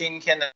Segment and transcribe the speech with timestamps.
[0.00, 0.54] 今天的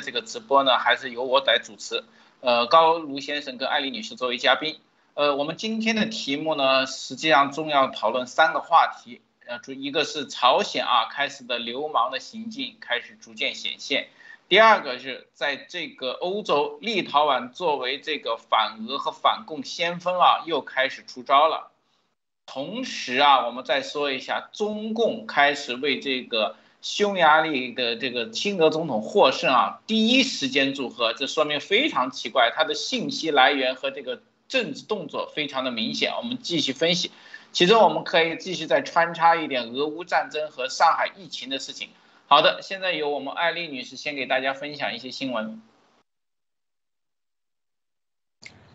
[0.00, 2.04] 这个直播呢，还是由我来主持。
[2.40, 4.78] 呃，高卢先生跟艾丽女士作为嘉宾。
[5.14, 9.22] 呃，我们今天的题目呢，实际上重要讨论三个话题。
[9.44, 14.06] 呃，主一个是朝鲜啊开始的流氓的行径开始逐渐显现。
[14.48, 21.72] 第二个是在这个欧洲，立陶宛作为这个反俄和反共先锋啊，又开始出招了。
[22.46, 36.12] 同时啊，我们再说一下，中共开始为这个匈牙利的这个亲俄总统获胜啊，第一时间祝贺，这说明非常奇怪，他的信息来源和这个政治动作非常的明显。
[36.16, 37.10] 我们继续分析，
[37.52, 41.90] 其中我们可以继续再穿插一点俄乌战争和上海疫情的事情。
[42.26, 45.60] 好的，现在由我们艾丽女士先给大家分享一些新闻。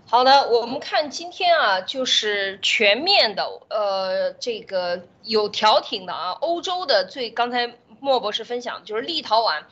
[0.08, 9.64] 好的，我们看今天啊，就是全面的，呃，这个有调停的啊，欧洲的最刚才莫博士分享就是立陶宛。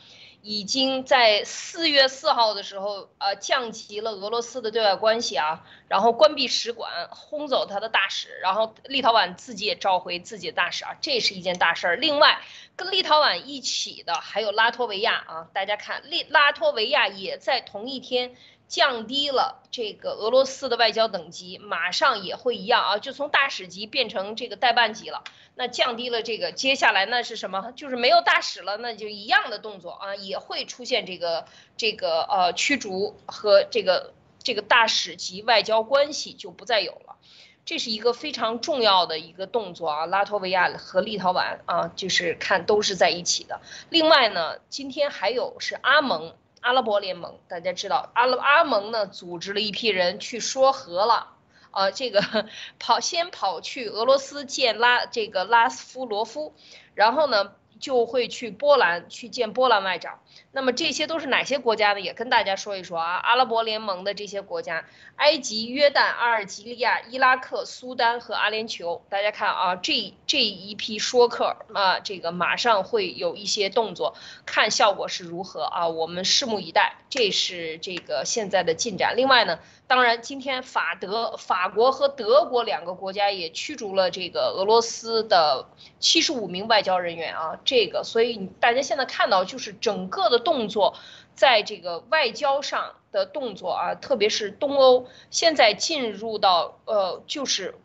[0.46, 11.96] 已经在四月四号的时候，呃，降级了俄罗斯的对外关系啊，然后关闭使馆，轰走他的大使，然后立陶宛自己也召回自己的大使啊，这是一件大事儿。
[11.96, 12.42] 另外，
[12.76, 18.36] 跟立陶宛一起的还有拉脱维亚啊，大家看，立拉脱维亚也在同一天。
[18.74, 25.24] 降低了这个俄罗斯的外交等级，马上也会一样啊，就从大使级变成这个代办级了。
[25.54, 27.72] 那降低了这个，接下来那是什么？
[27.76, 31.46] 就是没有大使了，那就一样的动作啊，也会出现这个
[31.78, 37.18] 这个呃驱逐和这个这个大使级外交关系就不再有了。
[37.66, 43.62] 这是一个非常重要的一个动作啊，拉脱维亚和立陶宛啊，就是看都是在一起的。
[43.92, 46.34] 另外呢，今天还有是阿盟。
[46.63, 51.28] 阿拉伯联盟，大家知道，阿拉阿盟呢组织了一批人去说和了，
[51.72, 52.47] 啊，这个
[52.79, 56.56] 跑先跑去俄罗斯见拉这个拉斯夫罗夫，
[56.96, 57.53] 然后呢。
[57.84, 60.22] 就会去波兰去见波兰外长，
[60.54, 62.00] 那么这些都是哪些国家呢？
[62.00, 64.86] 也跟大家说一说啊，阿拉伯联盟的这些国家，
[65.18, 69.02] 埃及、约旦、阿尔及利亚、伊拉克、苏丹和阿联酋。
[69.10, 74.16] 大家看啊，这这一批说客啊，这个马上会有一些动作，
[74.46, 76.96] 看效果是如何啊，我们拭目以待。
[77.10, 79.18] 这是这个现在的进展。
[79.18, 79.60] 另外呢。
[79.86, 85.68] 当然，今天法德、法国和德国两个国家也驱逐了这个俄罗斯的
[86.00, 90.96] 七十五名外交人员啊，这个，所以大家现在看到就是整个的动作，
[91.36, 97.76] 在这个外交上的动作啊，特别是东欧现在进入到呃，就是，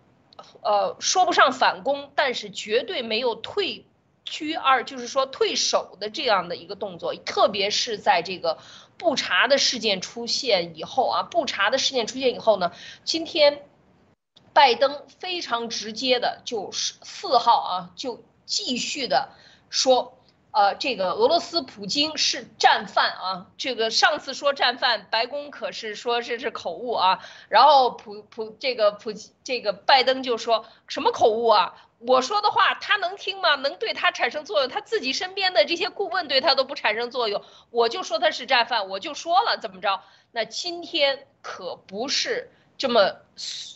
[0.63, 3.85] 呃，说不上反攻，但是绝对没有退。
[4.31, 8.59] 居二就是说退守的这样的一个动作，特别是在这个
[8.99, 12.73] 不查的事件出现以后啊，不查的事件出现以后呢，
[13.05, 13.63] 今天
[14.53, 19.31] 拜登非常直接的就是四号啊，就继续的
[19.71, 20.15] 说。
[20.51, 23.47] 呃，这个俄罗斯普京是战犯啊！
[23.59, 27.21] 这个上次说战犯，白宫可是说这是口误啊。
[27.51, 29.13] 然后普普这个普
[29.45, 31.75] 这个拜登就说什么口误啊？
[31.99, 33.57] 我说的话他能听吗？
[33.57, 34.69] 能对他产生作用？
[34.69, 40.01] 他自己身边的这些顾问对他都不产生作用，我就说他是战犯，我就说了怎么着？
[40.31, 43.17] 那今天可不是这么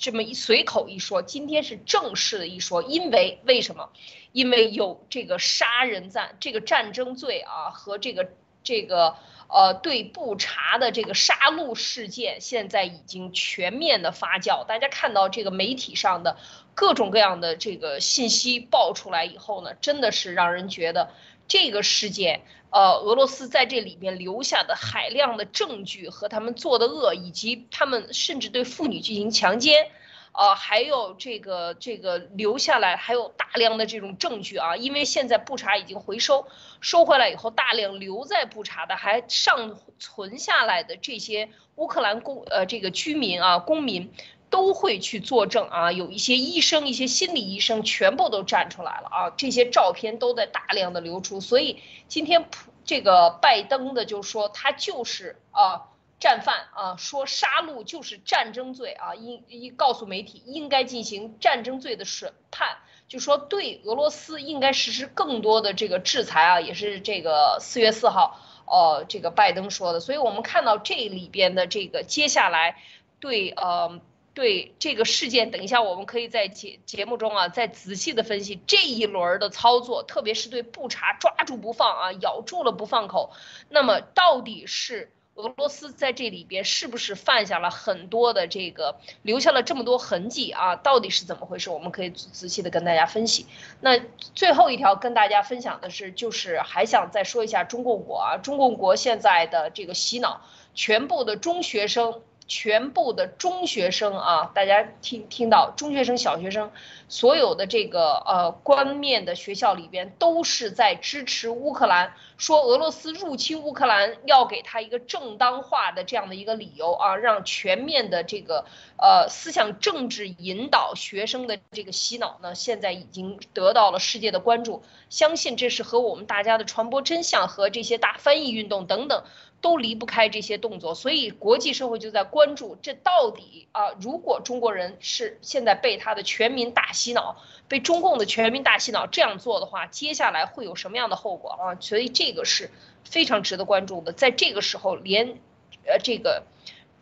[0.01, 3.91] 这么一随口一说，今天是正式的一说，因为为什么？
[4.33, 8.31] 因为有这个杀人战这个战争罪啊，和这个
[8.63, 9.17] 这个
[9.53, 14.65] 呃对布查的这个杀戮事件，现在已经全面的发酵。
[14.67, 16.39] 大家看到这个媒体上的
[16.75, 21.11] 各种各样的这个信息爆出来以后呢，真的是让人觉得
[21.47, 29.91] 这个事件，呃，俄罗斯在这里面留下的海量的证据和他们做的恶，以及他们甚至对妇女进行强奸。
[30.33, 36.47] 呃，还有这个这个留下来还有大量的这种证据啊，因为现在布查已经回收
[36.81, 44.11] 收回来以后，大量留在布查的还尚存下来的这些乌克兰公呃这个居民啊公民
[44.49, 55.92] 都会去作证啊，有一些医生一些心理医生全部都站出来了啊，这些照片都在大量的流出，所以今天普这个拜登的就说他就是啊。
[56.23, 62.77] 战犯啊，说杀戮就是战争罪啊，应应告诉媒体应该进行战争罪的审判，
[63.09, 69.99] 就说对俄罗斯应该实施更多的这个制裁啊，也是这个四月四号，呃，这个拜登说的。
[69.99, 72.77] 所以我们看到这里边的这个接下来
[73.19, 74.01] 对呃
[74.33, 83.33] 对这个事件，等一下我们可以在节节目中啊再仔细的分析这一轮的操作，特别是对布查抓住不放啊，咬住了不放口，
[83.69, 85.11] 那么到底是？
[85.35, 90.77] 俄罗斯在这里边是不是犯下了很多的这个，留下了这么多痕迹啊？
[90.77, 91.71] 到底是怎么回事？
[91.71, 93.47] 我们可以仔细的跟大家分析。
[93.81, 93.99] 那
[94.35, 100.43] 最后一条跟大家分享的是，就是还想再说一下中共国啊，中共国现在的这个洗脑，
[100.75, 102.23] 全部的中学生。
[102.47, 106.71] 全部的中学生啊，大家听听到中学生、小学生，
[107.09, 118.67] 所有的这个呃官面的学校里边都是在支持乌克兰，说俄罗斯入侵乌克兰要给他一个正当化的这样的一个理由啊，让全面的这个
[118.99, 129.25] 呃思想政治引导学生的这个洗脑呢，现在已经得到了世界的关注，相信这是和我们大家的传播真相和这些大翻译运动等等。
[129.63, 137.37] 都离不开这些动作，所以国际社会就在关注这到底啊，如果中国人是现在被他的全民大洗脑，
[137.69, 141.77] 被中共的全民大洗脑这样做的话，接下来会有什么样的后果啊？
[141.81, 142.71] 所以这个是
[143.05, 144.13] 非常值得关注的。
[144.13, 145.39] 在这个时候，连
[145.87, 146.43] 呃这个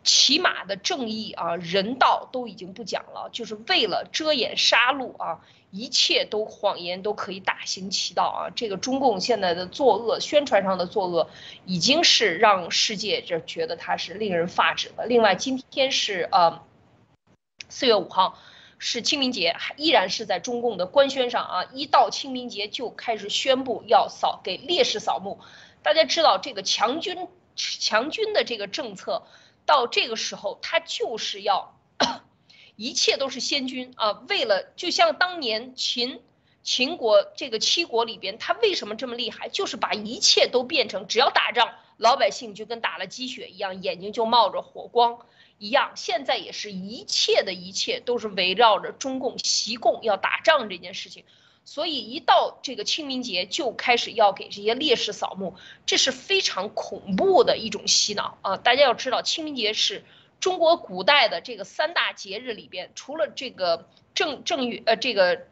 [0.03, 5.41] 起码的正义啊、人道都已经不讲了，就是为了遮掩杀戮啊。
[5.73, 8.51] 一切都谎言都可以大行其道啊！
[8.53, 11.29] 这个中共现在的作恶，宣传上的作恶，
[11.65, 15.05] 已经是让世界这觉得它是令人发指的。
[15.05, 16.61] 另外，今天是呃
[17.69, 18.37] 四月五号，
[18.79, 25.39] 是清明节，还依然是在中共的官宣上啊，一到清明节就开始宣布要扫给烈士扫墓。
[25.83, 29.23] 大家知道这个强军强军的这个政策，
[29.65, 31.77] 到这个时候他就是要。
[32.77, 34.23] 一切都是先军啊！
[34.27, 36.19] 为了就像当年秦
[36.63, 39.49] 秦国这个七国里边，他为什么这么厉害？
[39.49, 45.27] 就是把一切都变成，只要打仗，老百姓就跟打了鸡血一样，眼睛就冒着火光
[45.59, 45.91] 一样。
[45.95, 51.23] 现在也是一切的一切都是围绕着中共习共要打仗这件事情，
[51.63, 55.55] 所以一到这个清明节就开始要给这些烈士扫墓，
[55.85, 58.57] 这是非常恐怖的一种洗脑啊！
[58.57, 60.03] 大家要知道，清明节是。
[60.39, 65.45] 中国古代的这个三大节日里边，除了这个正正月呃这个，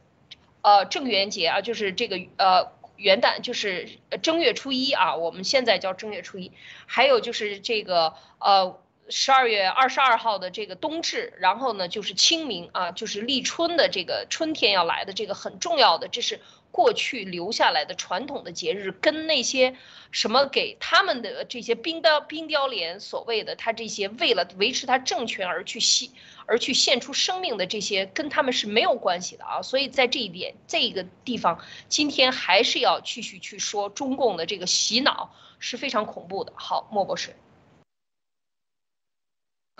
[0.64, 3.88] 呃正元节啊，就是这个呃元旦，就是
[4.24, 6.52] 正月初一啊，我们现在叫正月初一，
[6.88, 8.80] 还有就是这个呃
[9.10, 16.40] 十二月二十二号的这个冬至，然后呢就是清明啊，就是立春的这个春天要来的这个很重要的，这是。
[16.72, 19.76] 过去留下来的传统的节日，跟那些
[20.12, 26.12] 什么给他们的这些冰雕冰雕连所谓的他这些为了维持他政权而去牺
[26.46, 29.64] 而去献出生命的这些，跟他们是没有关系的啊。
[29.64, 36.54] 所以在这一点这个地方，今天还是要继续去说中共的这个洗脑是非常恐怖的。
[36.56, 37.36] 好，莫博士。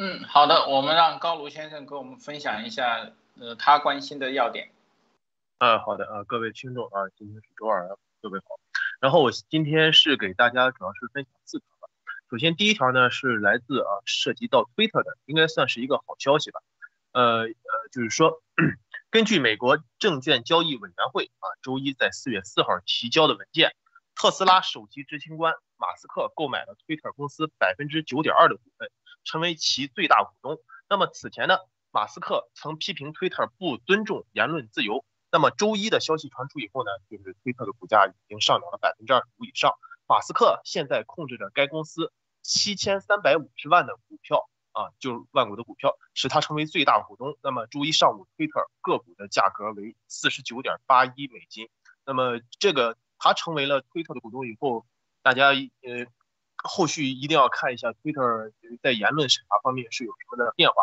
[0.02, 4.72] 嗯，好的，我们让高卢先生跟我们分享一下，呃，他关心的要点。
[5.58, 8.46] 啊，好的啊，各位听众啊，今天是周二，各位好。
[9.02, 11.90] 然后我今天是给大家主要是分享四条吧。
[12.32, 16.62] 首先第一条呢是来自啊涉及到推特的，应该算是一个好消息吧。
[17.12, 17.50] 呃呃，
[17.92, 18.42] 就是说，
[19.10, 23.76] 根据美国证券交易委员会啊周一在四月四号提交的文件，
[24.16, 28.90] 特斯拉首席执行官马斯克购买了推特公司百分之九点二的股份，
[29.24, 30.58] 成为其最大股东。
[30.90, 31.58] 那么此前呢，
[31.92, 35.06] 马斯克曾批评推特不尊重言论自由。
[35.32, 39.74] 那么周一的消息传出以后呢，就是推特的股价已经上涨了百分之二十五以上。
[40.08, 42.12] 马斯克现在控制着该公司
[42.42, 47.38] 七千三百五十万的股票啊，就是万股的股票，使他成为最大股东。
[47.44, 51.70] 那么周一上午，推特个股的价格为四十九点八一美金。
[52.06, 54.88] 那么这个他成为了推特的股东以后，
[55.22, 56.08] 大家呃
[56.64, 58.52] 后续一定要看一下 Twitter
[58.82, 60.76] 在言论审查方面是有什么的变化。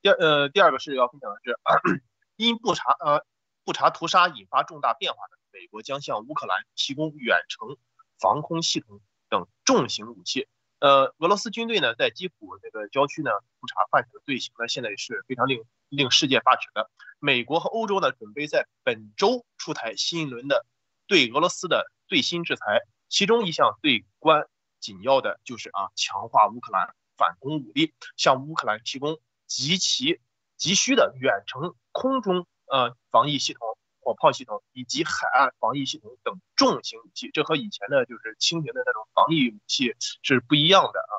[0.00, 2.02] 第二呃第二个是要分享的是，
[2.36, 3.24] 因不查呃。
[3.64, 7.76] 布查屠杀引发重大变化的美国将向乌克兰提供远程
[8.18, 10.48] 防空系统等重型武器。
[10.80, 16.90] 呃，俄罗斯军队呢，在基辅这个郊区呢，不查犯下的罪行呢，现在是非常令令世界发指的。
[17.20, 20.66] 美国和欧洲呢，准备在本周出台新一轮的
[21.06, 24.48] 对俄罗斯的最新制裁，其中一项对关
[24.82, 30.20] 紧要的就是啊，强化乌克兰反攻武力，向乌克兰提供极其
[30.58, 32.46] 急需的远程空中。
[32.66, 33.60] 呃，防疫系统、
[34.00, 41.12] 火炮系统以及海岸防疫系统等重型武器，这和以前的就是轻型的那种防疫武器是不一样的啊。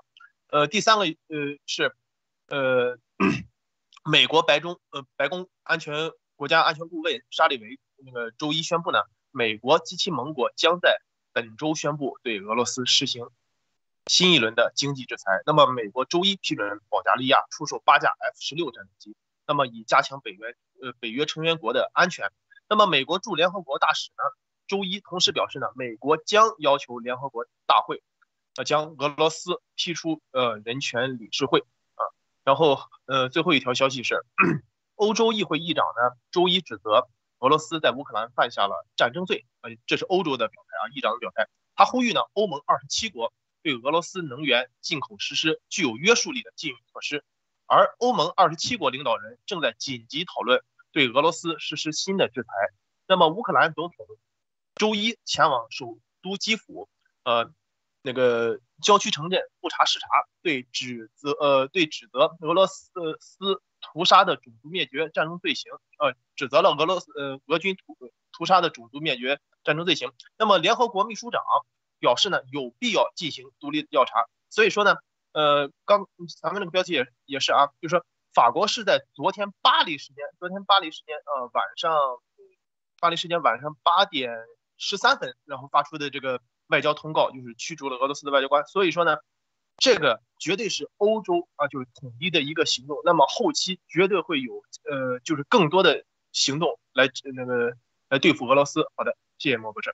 [0.48, 1.96] 呃，第三个呃是，
[2.48, 2.98] 呃，
[4.03, 10.98] 美国白中呃白宫安全国家安全顾问沙利维那个周一宣布呢，美国及其盟国将在
[11.34, 13.29] 本周宣布对俄罗斯实行
[14.07, 15.41] 新一轮的经济制裁。
[15.45, 19.15] 那么，美国周一批准保加利亚出售八架 F 十六战斗机，
[19.48, 20.55] 那么以加强北约。
[20.81, 22.29] 呃，北约成员国的安全。
[22.67, 24.24] 那么，美国驻联合国大使呢，
[24.67, 28.03] 周一同时表示呢，美国将要求联合国大会
[28.57, 31.62] 呃将俄罗斯踢出呃人权理事会
[31.95, 32.03] 啊。
[32.43, 34.25] 然后呃最后一条消息是，
[34.95, 37.07] 欧洲议会议长呢周一指责
[37.39, 41.48] 俄罗斯在乌克兰犯下了战争罪，呃这是欧洲的表态啊，议长的表态。
[41.75, 43.31] 他呼吁呢欧盟二十七国
[43.63, 47.24] 对俄罗斯能源进口实施具有约束力的禁运措施，
[47.65, 52.50] 而欧盟二十七国领导人正在紧急讨论对俄罗斯实施新的制裁。
[53.08, 54.05] 那么乌克兰总统
[54.75, 56.89] 周一前往首都基辅，
[57.24, 57.51] 呃，
[58.01, 60.08] 那个郊区城镇复查视察，
[60.41, 67.98] 对指责呃对指责俄罗斯呃斯屠杀的种族灭绝战争罪行，呃，指责了俄罗斯呃俄军屠
[68.32, 70.12] 屠杀的种族灭绝战争罪行。
[70.38, 71.41] 那么联合国秘书长
[72.03, 74.25] 表示呢，有必要进行独立调查。
[74.50, 74.98] 所以说呢，
[75.31, 76.05] 呃，刚
[76.41, 81.95] 咱们这个标题也也是啊，就是说法国是在昨天巴黎时间，昨天巴黎时间呃晚上。
[83.01, 84.31] 巴黎时间晚上八点
[84.77, 88.65] 十三分，然后发出的这个外交通告就是驱逐了俄罗斯的外交官。
[88.65, 89.17] 所以说呢，
[89.75, 92.98] 这个绝对是欧洲啊，就是统一的一个行动。
[93.03, 94.53] 那么后期绝对会有
[94.89, 97.75] 呃，就是更多的行动来那个
[98.07, 98.88] 来对付俄罗斯。
[98.95, 99.93] 好的，谢谢莫博士。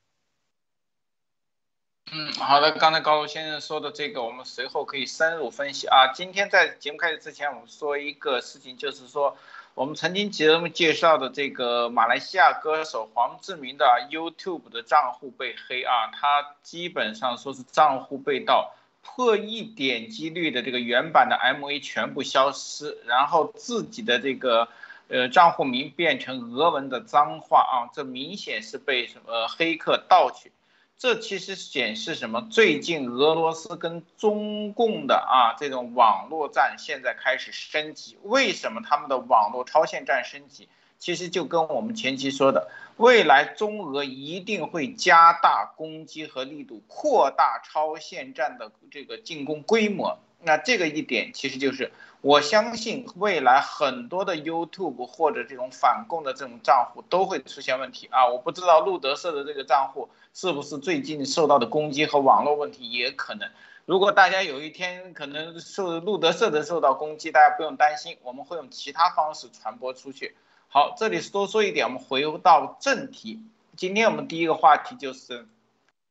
[2.12, 6.12] 嗯，好的，刚才高先生说的这个，我们随后可以深入分析啊。
[6.14, 9.38] 今天在节目开始之前，我们说一个事情，就是说。
[9.76, 24.68] 我们曾经节目介绍的这个马来西亚歌手黄志明的 YouTube 的账户被黑啊，他基本上说是账户被盗，破亿点击率的这个原版的 MV 全部消失，然后自己的这个
[25.08, 30.52] 呃账户名变成俄文的脏话啊，这明显是被什么黑客盗取。
[31.00, 32.46] 这其实显示什么？
[32.52, 38.18] 最近俄罗斯跟中共的啊这种网络战现在开始升级。
[38.24, 40.68] 为什么他们的网络超限战升级？
[40.98, 50.20] 其实就跟我们前期说的，未来中俄一定会加大攻击和力度，扩大超限战的这个进攻规模。
[50.42, 58.28] 那这个一点其实就是，我相信未来很多的 YouTube 或者这种反共的这种账户都会出现问题啊！
[58.28, 60.10] 我不知道路德社的这个账户。
[60.32, 63.50] 是不是最近受到的攻击和网络问题也可能？
[63.86, 70.36] 如果大家有一天可能受路德社的受到攻击，大家不用担心，我们会用其他方式传播出去。
[70.68, 73.42] 好，这里多说一点，我们回到正题。
[73.76, 75.48] 今天我们第一个话题就是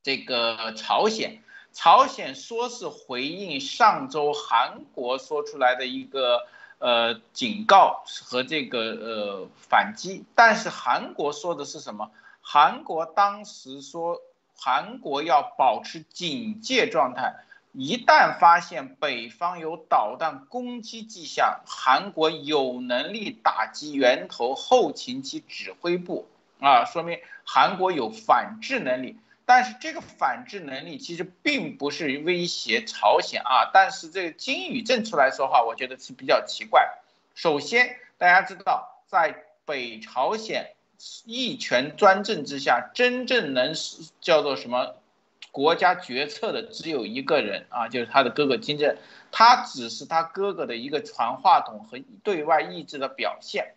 [0.02, 1.40] 这个朝鲜。
[1.80, 6.44] 朝鲜说是回应上周韩国说出来的一个
[6.80, 12.10] 呃警告和这个呃反击，但是韩国说的是什么？
[12.40, 14.20] 韩国当时说，
[14.56, 17.36] 韩国要保持警戒状态，
[17.70, 26.26] 一旦发现北方有导弹攻击迹象，韩国有能力打击源头后勤及指挥部
[26.58, 29.16] 啊，说明韩国有反制能力。
[29.48, 33.70] 但是这个反制能力其实并不是威胁朝鲜啊。
[33.72, 36.98] 但是这个金宇镇出来说话，我觉得是比较奇怪。
[37.34, 40.74] 首先，大家知道，在北朝鲜。
[41.24, 43.72] 一权专政之下，真正能
[44.20, 44.96] 叫做什么
[45.52, 48.96] 国家决策的只有一个人啊，就是他的哥哥金正，
[49.30, 53.74] 他只是他哥哥的一个传话筒和对外意志的表现。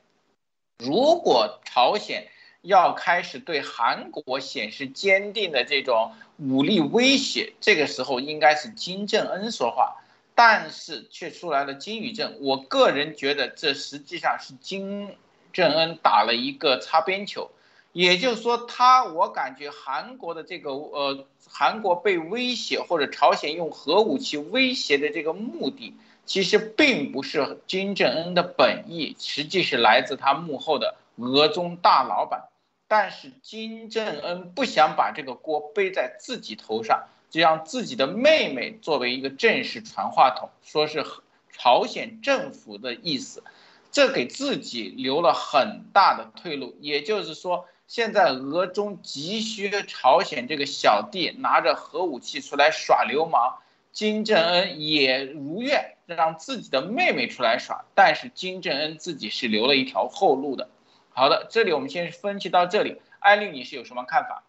[0.80, 2.28] 如果朝鲜
[2.62, 9.98] 要开始对韩国显示坚定的这种武力威胁，这个时候应该是金正恩说话，
[10.36, 12.38] 但是却出来了金宇镇。
[12.42, 15.16] 我个人觉得这实际上是金。
[15.54, 17.52] 正恩打了一个擦边球，
[17.92, 25.94] 也就是说，他我感觉韩国的这个呃，韩国被威胁或者朝鲜用核武器威胁的这个目的，
[26.26, 32.48] 其实并不是金正恩的本意，实际是来自他幕后的俄中大老板。
[32.92, 41.06] 但是金正恩不想把这个锅背在自己头上，就让自己的妹妹作为一个正式传话筒，说是
[41.54, 43.46] 朝鲜政府的意思。
[43.94, 53.60] 这给自己留了很大的退路，也就是说，现在俄中急需朝鲜这个小弟拿着核武器出来耍流氓，
[53.94, 60.68] 金正恩也如愿让自己的妹妹出来耍，但是金正恩自己是留了一条后路的。
[61.14, 64.44] 好的，这里我们先分析到这里，艾丽你是有什么看法？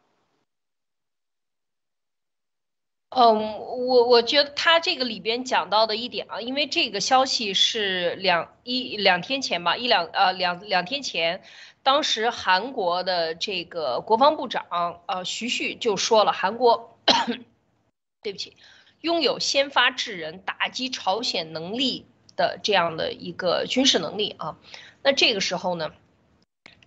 [3.15, 11.43] 嗯，我我觉得他这个里边讲到的一点啊，因为这个消息是两一两天前吧，一两呃两两天前，
[11.83, 16.97] 当时韩国的这个国防部长呃徐旭就说了，韩国
[18.23, 18.57] 对不起，
[19.03, 24.57] 拥有先发制人、打击朝鲜能力的这样的一个军事能力啊。
[25.03, 25.93] 那这个时候呢，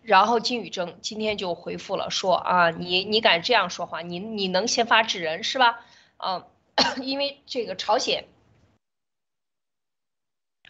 [0.05, 5.83] 然后金宇正今天就回复了说啊，你你敢这样说话，你你能先发制人是吧？
[6.17, 6.45] 嗯，
[7.01, 8.25] 因为这个朝鲜，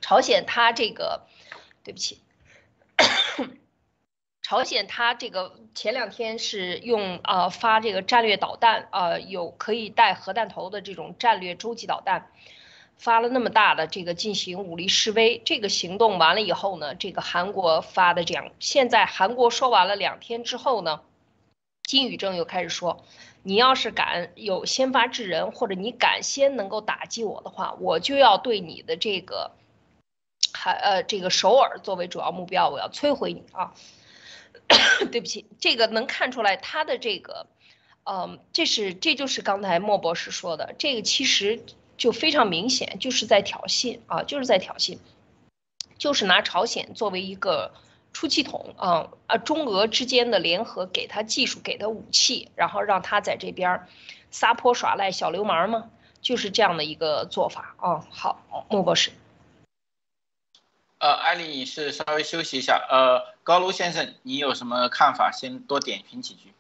[0.01, 1.27] 朝鲜它这个，
[1.83, 2.21] 对不起。
[4.41, 12.31] 朝鲜它这个前两天是用啊发这个战略导弹啊有可以带核弹头的这种战略洲际导弹，
[12.97, 21.01] 发了那么大的这个进行武力示威，这个行动完了以后呢，这个韩国发的这样，现在韩国说完了两天之后呢，
[21.83, 23.05] 金宇正又开始说，
[23.43, 29.51] 你要是敢有先发制人，或者你敢先能够打击我的话，我就要对你的这个，
[30.53, 33.73] 还呃这个首尔作为主要目标，我要摧毁你啊。
[35.11, 37.45] 对不起，这个能看出来他的这个，
[38.03, 41.61] 嗯，这是这就是刚才莫博士说的，这个其实
[41.97, 44.99] 就非常明显，就是在挑衅啊，就是在挑衅，
[45.97, 47.73] 就是拿朝鲜作为一个
[48.13, 53.87] 出气筒啊啊，中俄之间的联合，给他技术，给他武器，然后让他在这边
[54.31, 55.89] 撒泼耍赖小流氓吗？
[56.21, 58.05] 就是这样的一个做法啊。
[58.09, 59.11] 好，莫博士。
[60.97, 62.83] 呃，艾丽女士稍微休息一下。
[62.89, 65.31] 呃，高卢先生，你有什么看法？
[65.31, 66.53] 先多点评几句。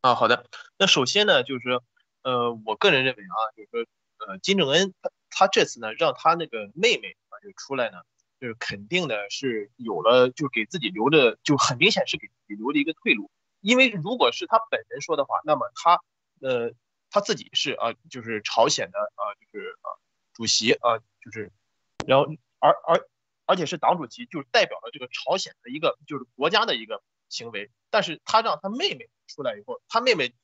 [0.00, 0.46] 啊，好的。
[0.78, 1.84] 那首先呢，就是说，
[2.24, 8.02] 呃，我个人认为啊，就是说，呃，金正恩他他这次呢，让他那个妹妹啊就出来呢，
[8.40, 13.30] 就是肯定的是有了，就给自己留的，就很明显是给自己留了一个退路。
[13.60, 16.00] 因为如果是他本人说的话，那么他
[16.40, 16.72] 呃
[17.10, 19.88] 他自己是啊，就是朝鲜的啊，就是啊
[20.32, 20.98] 主席啊。
[21.24, 21.50] 就是，
[22.06, 22.26] 然后
[22.58, 23.08] 而而
[23.46, 27.70] 而且是党主席，就是代表了这个朝鲜的一个就是国家的一个行为。
[27.88, 30.34] 但是他让他妹妹出来以后，他妹妹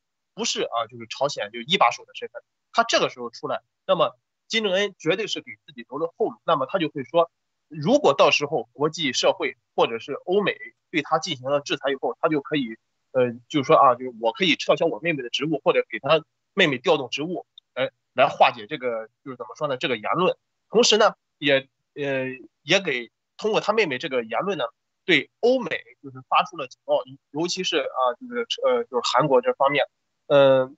[0.41, 2.43] 不是啊，就是朝鲜就一把手的身份。
[2.73, 4.17] 他这个时候出来，那么
[4.49, 6.37] 金正恩绝对是给自己留了后路。
[6.45, 7.31] 那么他就会说，
[7.69, 10.57] 如果到时候国际社会或者是欧美
[10.91, 12.79] 对他进行了制裁以后，他就可以
[13.13, 19.77] 呃，就是说啊，就是我可以撤销我妹妹的职务，或者给他妹妹调动职务，来来化解这个就是怎么说呢？
[19.77, 20.35] 这个言论。
[20.71, 22.25] 同时呢，也呃
[22.63, 24.65] 也给通过他妹妹这个言论呢，
[25.05, 29.85] 对欧美就是发出了警告，尤其是啊就是呃就是韩国这方面，
[30.31, 30.77] 嗯，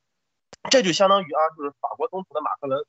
[0.71, 2.85] 这就相当于啊就是法国总统的马克龙，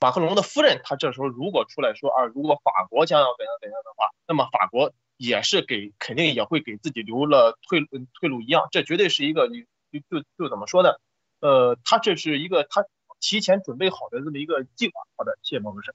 [0.00, 7.84] 马克龙的夫人，他这时候如果出来说啊，如果法国将要怎样怎样的话，那么法国也是给肯定也会给自己留了退
[8.18, 10.96] 退路一样，这绝对是一个你就就就怎么说呢？
[11.40, 12.84] 呃，他这是一个他。
[13.20, 14.92] 提前准备好的这么一个计划。
[15.16, 15.92] 好的，谢谢毛博士。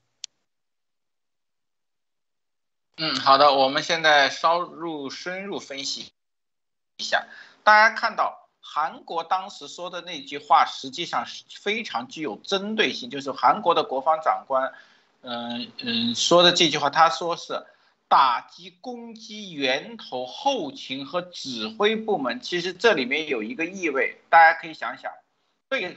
[2.98, 6.12] 嗯，好的，我们现在稍入深入分析
[6.98, 7.26] 一下。
[7.64, 13.10] 大家看到韩国当时说的那句话，实际上是非常具有针对性。
[13.10, 14.74] 就是韩国的国防长官，
[15.22, 17.66] 嗯嗯说的这句话，他说是
[18.08, 22.40] 打击攻击源头、后勤和指挥部门。
[22.40, 25.12] 其实这里面有一个意味，大家可以想想，
[25.70, 25.96] 对。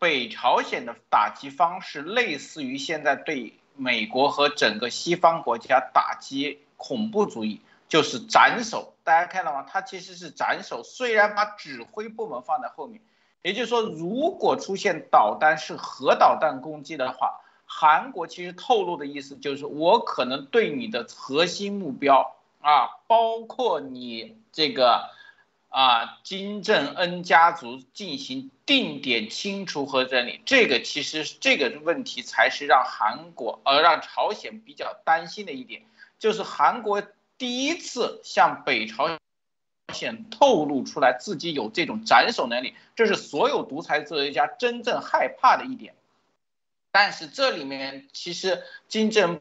[0.00, 8.94] 北朝鲜的打击方式类似于现在对美国和整个西方国家打击恐怖主义，就是斩首。
[9.08, 9.66] 大家看到吗？
[9.66, 13.00] 它其实是斩首，虽然把指挥部门放在后面。
[13.42, 25.10] 也就是说，如果出现导弹是核导弹攻击的话，韩国其实透露的意思就是，我可能对你的核心目标啊，包括你这个。
[25.70, 35.82] 啊，金正恩家族进行定点清除和整理，这个其实这个问题才是让韩国呃让朝鲜比较担心的一点，
[36.18, 37.02] 就是韩国
[37.38, 39.16] 第一次向北朝
[39.94, 45.94] 鲜透露出来自己有这种斩首能力，这是所有独裁哲学家真正害怕的一点。
[46.90, 49.40] 但是这里面其实金正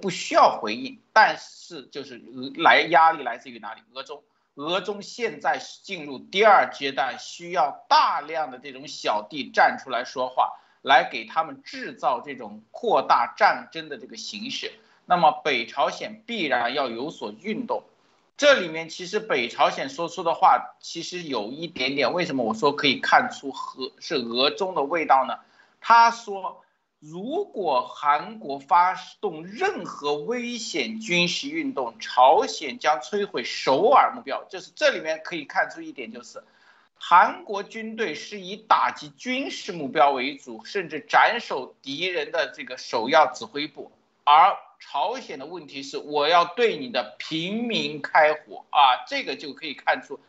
[0.00, 2.20] 不需要回应，但是就是
[2.56, 3.82] 来压力来自于哪里？
[3.94, 4.22] 俄中。
[4.56, 14.72] 俄中现在进入第二阶段，需要大量的这种小弟站出来说话，来给他们制造这种扩大战争的这个形势。
[15.06, 17.82] 那么北朝鲜必然要有所运动。
[18.36, 25.38] 这里面其实北朝鲜说出的话，其实有一点点，为什么我说可以看出和是俄中的味道呢？
[25.80, 26.60] 他说。
[27.06, 34.42] 如果韩国发动任何危险军事运动，朝鲜将摧毁首尔目标。
[34.44, 36.42] 就是这里面可以看出一点，就是
[36.94, 43.92] 韩国军队是以打击军事目标为主，甚至斩首敌人的这个首要指挥部。
[44.24, 49.04] 而朝鲜的问题是，我要对你的平民开火啊！
[49.08, 50.20] 这个就可以看出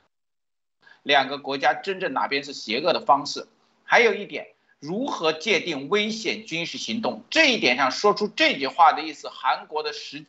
[1.04, 3.48] 两个国家真正哪边是邪恶的方式。
[3.84, 4.48] 还有一点。
[4.82, 7.24] 如何界定危险军事行动？
[7.32, 10.26] 这一点上说出这句话的意思，韩国的实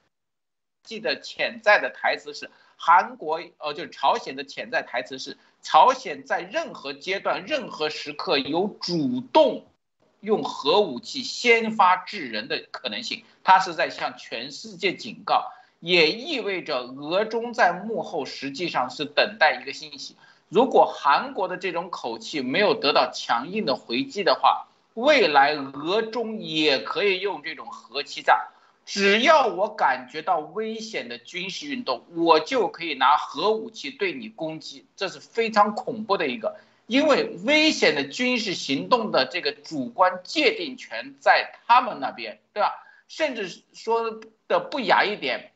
[0.82, 9.66] 际的潜在的台词是：韩国呃就是朝鲜的潜在台词是，朝鲜在任何阶段、任何时刻有主动
[10.20, 20.16] 用核武器先发制人的可能性，他是在向全世界警告，也意味着俄中在幕后实际上是等待一个信息。
[20.48, 28.48] 如果韩国的这种口气没有得到强硬的回击的话，未来俄中也可以用这种核欺诈。
[28.84, 34.86] 只要我感觉到危险的军事运动，我就可以拿核武器对你攻击。
[34.94, 42.72] 这是非常恐怖的一个，因为危险的军事行动的这个主观界定权在他们那边，对吧？
[43.08, 45.52] 甚至说的不雅一点。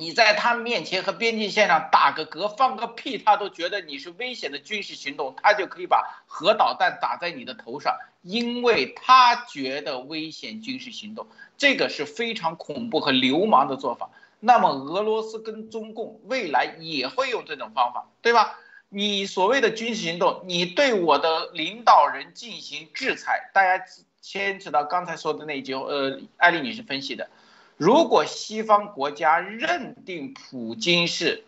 [0.00, 11.26] 你在他面前和边境线上打个嗝、放个屁，他都觉得你是危险的军事行动，他就可以把核导弹打在你的头上，因为他觉得危险军事行动，
[11.56, 14.10] 这个是非常恐怖和流氓的做法。
[14.38, 18.56] 那么俄罗斯跟中共未来也会用这种方法，对吧？
[18.90, 23.84] 你所谓的军事行动，你对我的领导人进行制裁，大家
[24.22, 27.28] 牵扯到刚才说的那句，呃，艾丽女士分析的。
[27.76, 31.44] 如果西方国家认定普京是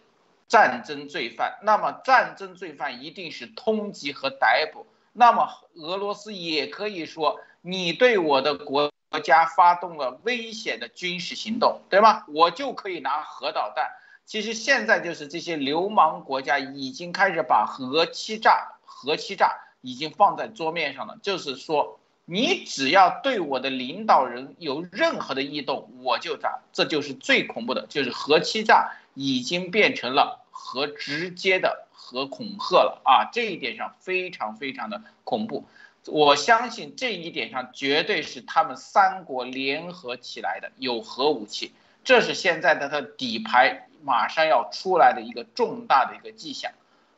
[0.48, 4.87] 战争罪犯，那么战争罪犯一定是通缉和逮捕。
[5.12, 8.92] 那么俄罗斯也可以说，你对我的国
[9.24, 12.24] 家发动了危险的军事行动，对吗？
[12.29, 13.90] 我就可以拿核导弹。
[14.31, 21.99] 其实现在就是这些流氓国家已经开始把核欺诈、核欺诈已经放在桌面上了，就是说。
[22.27, 33.29] 你只要对我的领导人有任何的异动，我就炸，这就是最恐怖的，就是核欺诈已经变成了核直接的核恐吓了啊！
[33.33, 35.66] 这一点上非常非常的恐怖，
[36.07, 41.73] 我相信这一点上绝对是他们三国联合起来的，有核武器，
[42.05, 46.73] 这是现在的它底牌马上要出来的一个重大的一个迹象。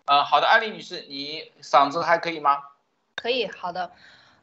[0.04, 2.58] 呃，好的，安丽女士，你嗓子还可以吗？
[3.16, 3.92] 可以，好的。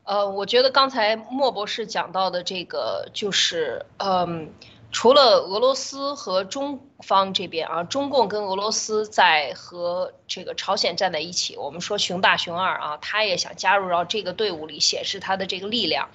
[0.03, 4.51] 呃，我觉得刚才莫博士讲到的这个，就是，嗯，
[4.91, 16.09] 除了俄罗斯和中方这边啊，中共跟俄罗斯在和这个朝鲜站在一起，我们说熊大熊二啊，他也想加入到这个队伍里，显示他的这个力量，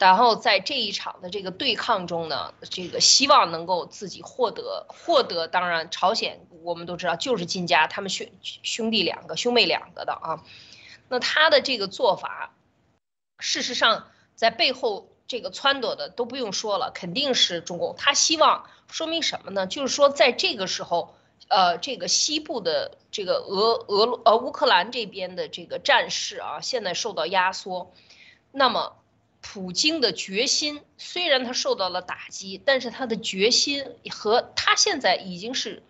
[0.00, 10.42] 然后在这一场的这个对抗中呢，这个希望能够自己获得获得，当然朝鲜我们都知道就是金家，他们兄兄弟两个兄妹两个的啊，
[11.08, 12.52] 那他的这个做法。
[13.38, 17.94] 事实上，在背后这个撺掇的都不用说了，肯定是中共。
[17.96, 19.66] 他希望说明什么呢？
[19.66, 21.14] 就是说，在这个时候，
[21.48, 27.92] 呃，这个西部的这个俄俄呃乌克兰这边的这个战事啊，现在受到压缩。
[28.52, 28.96] 那么，
[29.40, 35.82] 普京的决心虽然他受到了打击，但是他的决心和他现在已经是，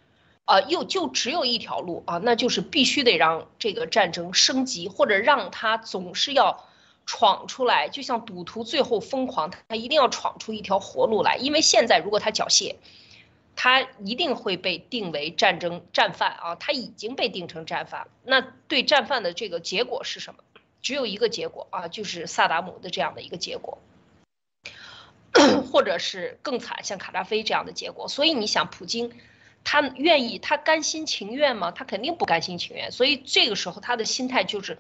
[0.45, 6.67] 啊，又就只有一条路啊，那就是必须得让这个战争升级，或者让他总是要。
[7.07, 11.35] 闯出来，就像赌徒最后疯狂，他一定要闯出一条活路来。
[11.39, 12.77] 因为现在如果他缴械，
[13.57, 16.55] 他一定会被定为战争战犯啊！
[16.55, 18.07] 他已经被定成战犯。
[18.23, 20.45] 那对战犯的这个结果是什么？
[20.83, 23.79] 只有一个结果啊，就是萨达姆的这样的一个结果，
[25.71, 28.09] 或者是更惨，像卡扎菲这样的结果。
[28.09, 29.13] 所以你想，普京
[29.65, 31.71] 他愿意，他甘心情愿吗？
[31.71, 32.93] 他肯定不甘心情愿。
[32.93, 34.79] 所以这个时候他的心态就是。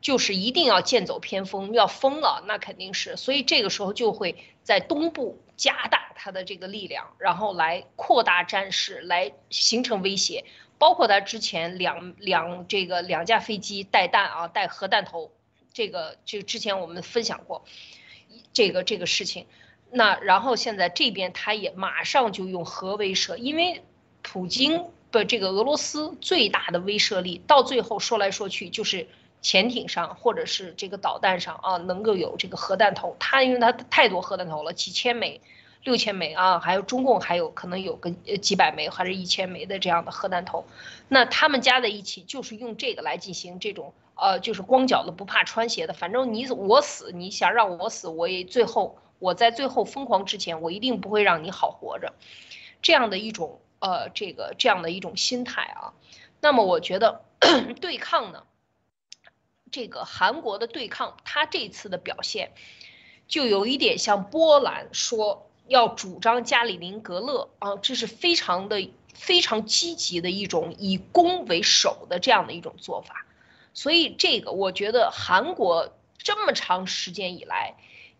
[0.00, 10.44] 就是一定要剑走偏锋，要疯了，那肯定是，所以这个时候就会在东部加大他的这个力量，然后来扩大战事，来形成威胁。
[10.78, 15.30] 包括他之前两两这个两架飞机带弹啊，带核弹头，
[15.72, 17.64] 这个就之前我们分享过，
[18.52, 19.46] 这个这个事情。
[19.90, 23.82] 那然后现在这边他也马上就用核威慑，因为
[24.22, 29.08] 普京的这个俄罗斯最大的威慑力，到最后说来说去就是。
[29.40, 35.40] 潜艇上或者是这个导弹上啊，能够有这个核弹头，他因为他太多核弹头了，几千枚、
[35.84, 40.64] 六千枚啊，还有中共还有可能有个呃几百枚，还是一千枚的这样的核弹头，
[41.08, 52.14] 那他们加在一起就是用这个来进行这种呃，就是光脚的不怕穿鞋的，反正你我死，你想让我死，我也最后我在最后疯狂之前，我一定不会让你好活着，
[52.82, 55.94] 这样的一种呃这个这样的一种心态啊，
[56.40, 57.22] 那么我觉得
[57.80, 58.42] 对抗呢。
[59.70, 62.52] 这个韩国的对抗，他这次的表现，
[63.26, 73.26] 就有一点像波兰说要主张加里宁格勒啊，这是非常的非常积极的一种以攻为守的这样的一种做法。
[73.74, 77.74] 所以这个我觉得韩国这么长时间以来，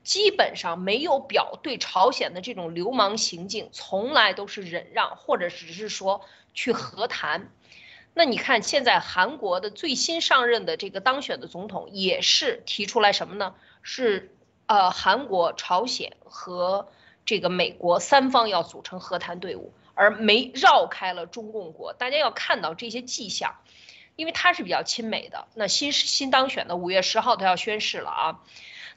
[0.05, 6.21] 基本上没有表对朝鲜的这种流氓行径，从来都是忍让，或者只是说
[6.55, 7.51] 去和谈。
[8.15, 13.55] 那你看，现在韩国的最新上任的这个当选的总统也是提出来什么呢？
[13.83, 14.35] 是
[14.67, 16.89] 呃，韩国、朝鲜和
[17.29, 21.93] 这个美国三方要组成和谈队伍，而没绕开了中共国。
[21.93, 23.55] 大家要看到这些迹象，
[24.17, 25.47] 因为他是比较亲美的。
[25.53, 28.41] 那新新当选的五月十号他要宣誓了啊。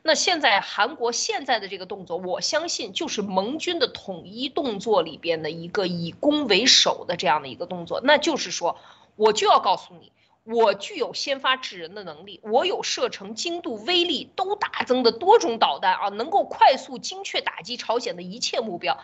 [0.02, 8.00] 那现在韩国现在的这个动作，我相信就是盟军的统一动作里边的一个以攻为守的这样的一个动作。
[8.02, 8.78] 那就是说，
[9.18, 18.98] 我就要告诉你，我具有先发制人的能力，我有射程、精度、威力都大增的多种导弹啊，能够快速、精确打击朝鲜的一切目标。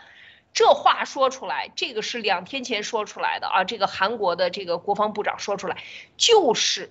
[0.52, 5.82] 这话说出来，这个是两天前说出来的啊，这个韩国的这个国防部长说出来，
[6.16, 6.90] 就是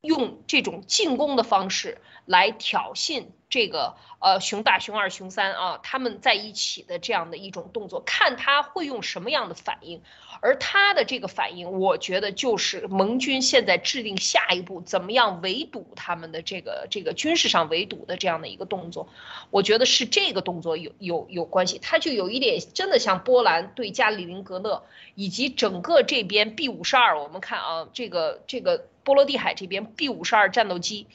[0.00, 3.26] 用这种进攻的方式来挑衅。
[3.50, 10.02] 这个呃，熊大、熊二、熊三啊，他们在一起的这样的一种动作，看他会用什么样的反应，
[10.40, 19.08] 而他的这个反应，我觉得就是盟军现在制定下一步怎么样围堵他们的这个这个军事上围堵的这样的一个动作，
[19.50, 24.84] 我觉得是这个动作有有有关系，他就有一点真的像波兰对加里宁格勒
[25.14, 31.06] 以及整个这边 B 五十二，我们看啊，这个这个波罗的海这边 B 五十二战斗机。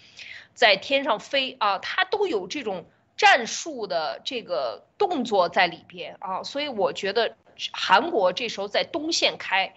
[0.54, 2.86] 在天上飞啊，它都有这种
[3.18, 7.36] 战术的这个动作在里边啊，所以我觉得
[7.72, 9.74] 韩国这时候在东线开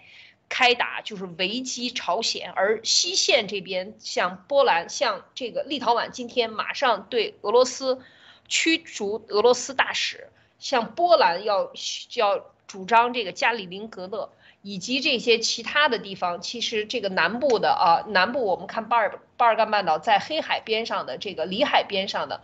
[0.48, 8.00] 开打就是围击朝鲜，而西线这边像波兰、像这个立陶宛，今天马上对俄罗斯
[8.48, 11.72] 驱逐俄罗斯大使，像波兰要
[12.14, 14.30] 要主张这个加里宁格勒。
[14.62, 22.42] 以及这些其他的地方，其实这个南部的啊，南部我们看巴尔巴尔干半岛在黑海边上的这个里海边上的，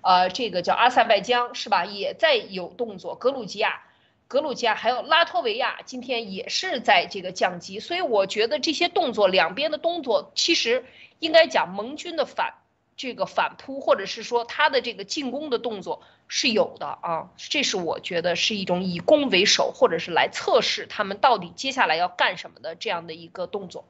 [0.00, 1.84] 呃，这个叫阿塞拜疆是吧？
[1.84, 3.14] 也在有动作。
[3.14, 3.82] 格鲁吉亚、
[4.28, 10.84] 格鲁吉亚还有拉脱维亚今天也是在这个降级，所以我觉得这些动作，两边的动作，其实
[11.18, 12.54] 应该讲盟军的反。
[12.94, 23.86] 这个反扑，或者是说他的这个进攻的动作是有的啊，这是我觉得是一种以攻为守，或者是来测试他们到底接下来要干什么的这样的一个动作，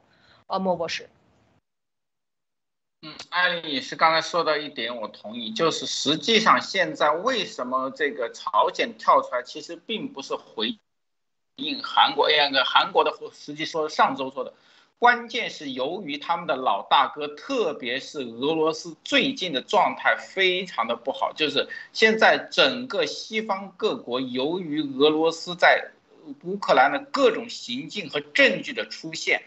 [0.47, 1.09] 啊，莫博士。
[3.05, 10.77] 嗯，艾丽女士刚才说的一点我同意，就是实际上现在为什么这个朝鲜跳出来，其实并不是回
[11.57, 14.53] 应韩国，那个韩国的实际说上周说的。
[14.99, 25.91] 关键是由于他们的老大哥，特别是俄罗斯最近的状态非常的不好，就是现在整个西方各国由于俄罗斯在
[26.43, 29.43] 乌克兰的各种行径和证据的出现，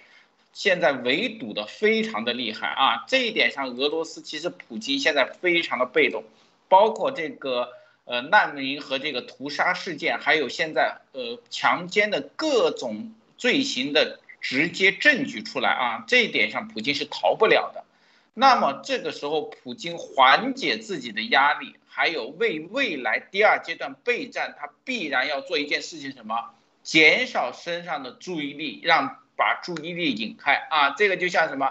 [0.57, 3.05] 现在围堵的非常的厉害啊！
[3.07, 6.25] 这一点上，俄罗斯其实普京现在非常的被动，
[6.67, 7.69] 包括这个
[8.07, 14.19] 呃难民和这个屠杀事件，还有现在呃强奸的各种罪行的。
[14.39, 17.85] 直接证据出来啊，这一点上普京是逃不了的。
[18.33, 26.55] 那么这个时候，普京缓解自己的压力，还有为未来第二阶段备战，他必然要做一件事情，什么？
[26.85, 30.91] 减少身上的注意力，让把注意力引开啊。
[30.91, 31.71] 这个就像什么？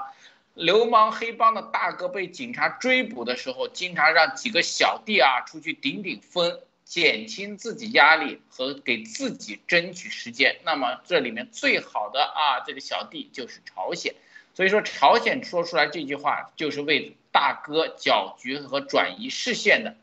[0.54, 6.60] 流氓黑帮的大哥被警察追捕的时候，经常让几个小弟啊出去顶顶风。
[6.86, 14.14] 减轻自己压力和给自己争取时间，那么这里面最好的啊，这个小弟就是朝鲜。
[14.54, 19.98] 所以说，朝鲜说出来这句话就是为大哥搅局和转移视线的。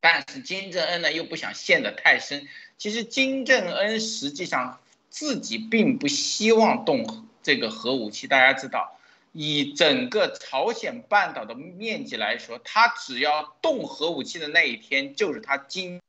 [0.00, 2.46] 但是金正恩呢，又不想陷得太深。
[2.78, 4.78] 其实金正恩实际上
[5.16, 8.26] 自己并不希望动这个核武器。
[8.26, 8.92] 大家知道。
[9.32, 16.00] 以整个朝鲜半岛的面积来说，他只要动核武器的那一天，就是他金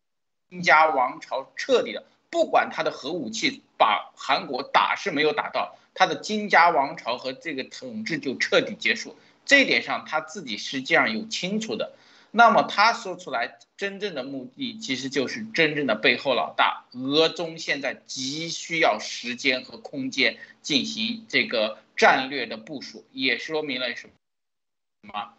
[0.62, 9.15] 家王朝彻底的，不管他的核武器把韩国打是没有打到，他的金家王朝和这个统治就彻底结束。
[9.46, 11.93] 这一点上他自己实际上有清楚的。
[12.38, 21.80] 那么他说出来真正的目的，其实就是真正的背后老大，俄中现在急需要时间和空间进行这个。
[21.97, 24.08] 战略的部署也说明了什
[25.02, 25.34] 么？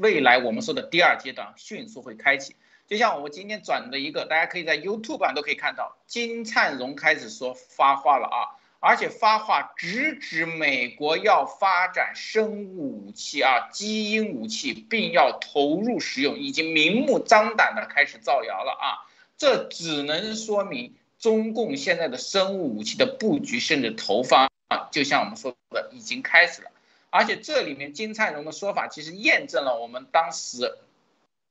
[0.00, 2.56] 未来我们说的第二阶段迅速会开启。
[2.88, 19.06] 就像我们今天转的一个，大家可以在 YouTube 上都可以看到，金灿荣开始说发话了啊，而且发话直指美国要发展生物武器啊，基因武器，并要投入使用，已经明目张胆的开始造谣了啊。
[19.38, 24.88] 这只能说明中共现在的生物武器的布局甚至投放啊。
[24.90, 26.72] 就像我们说的，已经开始了，
[27.10, 30.76] 而且这里面金灿荣的说法其实验证了我们当时，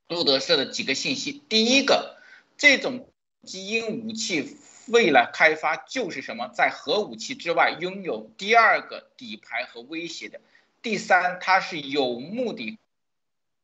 [0.09, 1.41] 路德社的几个信息。
[1.47, 2.17] 第一个，
[2.57, 3.07] 这种
[3.45, 4.57] 基因武器
[4.91, 10.41] 未来开发就是什么，在核武器之外拥有第二个底牌和威胁的。
[10.81, 12.77] 第三，它是有目的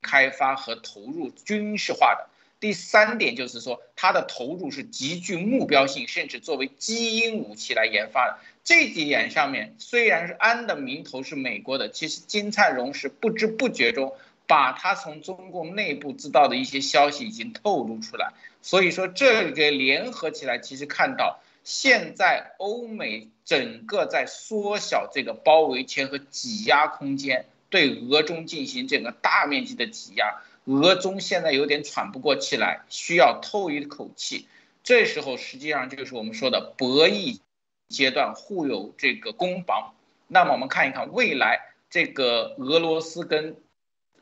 [0.02, 2.30] 开发和投入军事化的。
[2.60, 8.40] 第三点就是说，它的投入是极具目标性，甚至作为基因武器来研发的。
[8.64, 14.14] 这几点上面，虽然是安的名头是美国的，其实金灿荣是不知不觉中
[14.48, 18.34] 把他从中共内部知道的一些消息已经透露出来。
[18.68, 30.42] 所以说，这个联合起来，其实看到现在欧美整个在缩小这个包围圈和挤压空间，对俄中进行这个大面积的挤压。
[30.66, 34.50] 俄中现在有点喘不过气来，需要透一口气。
[34.84, 37.40] 这时候实际上就是我们说的博弈
[37.88, 39.94] 阶段，互有这个攻防。
[40.28, 43.56] 那么我们看一看未来这个俄罗斯跟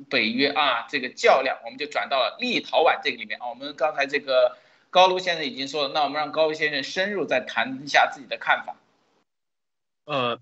[0.10, 3.48] 北约啊这个较量，我们就转到了立陶宛这个里面啊。
[3.48, 4.58] 我们刚才这个
[4.90, 8.76] 高卢先生已经说了，那我们让高卢先生深入再谈一下自己的看法。
[10.06, 10.40] 呃，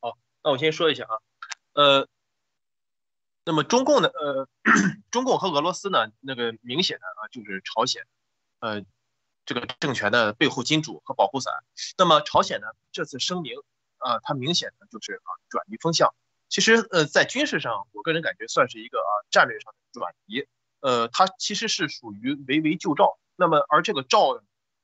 [0.00, 1.14] 好，那我先说一下啊，
[1.74, 2.08] 呃。
[3.44, 4.08] 那么中共呢？
[4.08, 4.48] 呃，
[5.10, 6.12] 中共和俄罗斯呢？
[6.20, 8.06] 那个明显的啊，就是朝鲜，
[8.60, 8.84] 呃，
[9.44, 11.52] 这个政权的背后金主和保护伞。
[11.98, 13.56] 那么朝鲜呢，这次声明
[13.98, 16.14] 啊，它明显的就是啊转移风向。
[16.52, 20.44] 其实呃，在军事上，我个人感觉算是一个啊战略上的转移。
[20.80, 23.18] 呃，它其实是属于围魏救赵。
[23.36, 24.36] 那么而这个赵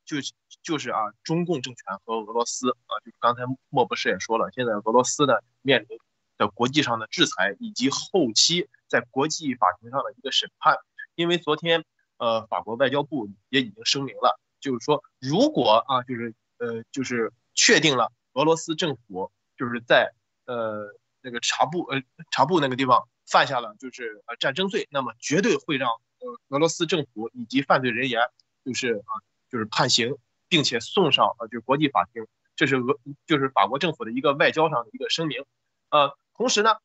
[0.06, 0.16] 就
[0.62, 5.98] 就是啊中共政权和俄罗斯啊，就是刚才莫博士也说了，现在俄罗斯呢面临。
[6.38, 10.76] 的国际上的制裁，以及后期在国际法庭上的一个审判，
[11.16, 11.84] 因为昨天，
[12.16, 20.14] 呃，法国外交部也已经声明了，就是说，如果啊，就是呃，就是确定了俄罗斯政府就是在
[20.46, 28.22] 呃那个察布呃察布那个地方犯下了就是呃战争罪，那么绝对会让呃俄罗斯政府以及犯罪人员
[28.64, 29.12] 就是啊
[29.50, 30.16] 就是判刑，
[30.48, 32.26] 并且送上呃就是国际法庭，
[32.56, 35.44] 这是俄就是法国政府的一个外交上的一个声明，
[35.90, 36.16] 呃。
[36.38, 36.76] 同时呢，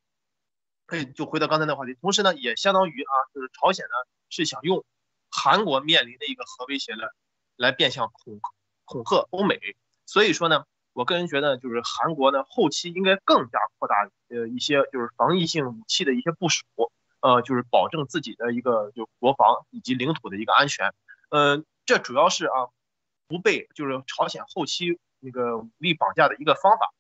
[0.88, 1.94] 可以就回到刚才那话题。
[2.02, 3.92] 同时呢，也相当于啊，就是朝鲜呢
[4.32, 4.84] 是想用
[5.30, 7.04] 韩国面临的一个核威胁呢
[7.56, 8.42] 来变相恐
[8.84, 9.60] 恐吓欧美。
[10.08, 16.66] 所以说呢，我个人觉得就是韩国呢后期应该更加扩大呃一些就是防御性武器的一些部署，
[17.20, 20.94] 呃，就是保证自己的一个就国防以及领土的一个安全。
[21.30, 22.70] 呃，这主要是啊
[23.28, 26.94] 不被就是朝鲜后期那个武力绑架的一个方法。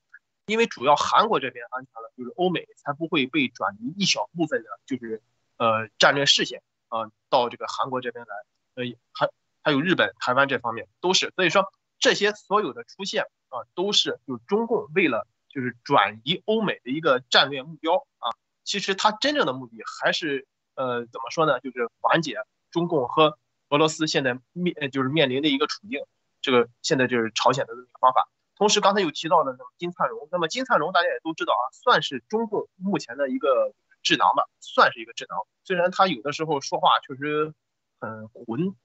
[0.45, 5.21] 因为主要韩国这边安全了，就是欧美才不会被转移一小部分的，就是
[5.55, 8.35] 呃战略视线啊到这个韩国这边来，
[8.75, 9.29] 呃还
[9.61, 22.37] 还有日本、台湾这方面都是，所以说这些所有的出现啊都是就是中共为了就是转移欧美的一个战略目标啊，其实它真正的目的还是呃怎么说呢，就是缓解
[22.71, 23.37] 中共和
[23.69, 25.99] 俄罗斯现在面就是面临的一个处境，
[26.41, 28.27] 这个现在就是朝鲜的这个方法。
[28.55, 35.39] 同时，刚才又提到了那么金灿荣，那么金灿荣大家也都知道啊，算是中共目前的一个智囊吧，算是一个智囊。
[35.63, 37.53] 虽然他有的时候说话确实
[37.99, 38.75] 很混，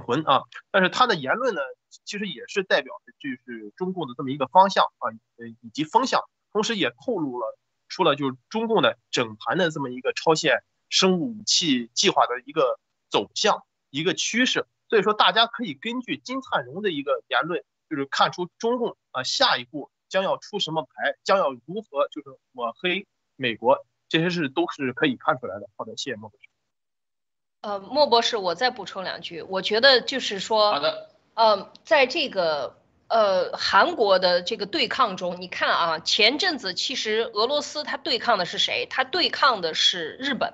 [0.00, 1.60] 很混啊，但是他的言论呢，
[2.04, 6.20] 其实也是代表着就是中共的这么一个方向啊，呃以及风向，
[6.52, 12.78] 同时也透露了出了就是中共的整盘的这么一个超限生物武器计划的一个
[13.08, 14.66] 走向一个趋势。
[14.88, 17.64] 所以说，大家可以根据金灿荣的一个言论。
[17.86, 25.68] 就是看出中共啊下一步将要出什么牌，将要如何就是抹黑美国，这些是都是可以看出来的。
[25.76, 26.53] 好的，谢谢孟博士。
[27.64, 32.76] 呃，莫博士，我再补充两句，我觉得就是说，好的，呃，在这个
[33.08, 38.86] 呃韩国的这个对抗中，你看啊，前阵子其实俄罗斯它对抗的是谁？
[38.90, 40.52] 它对抗的是日本。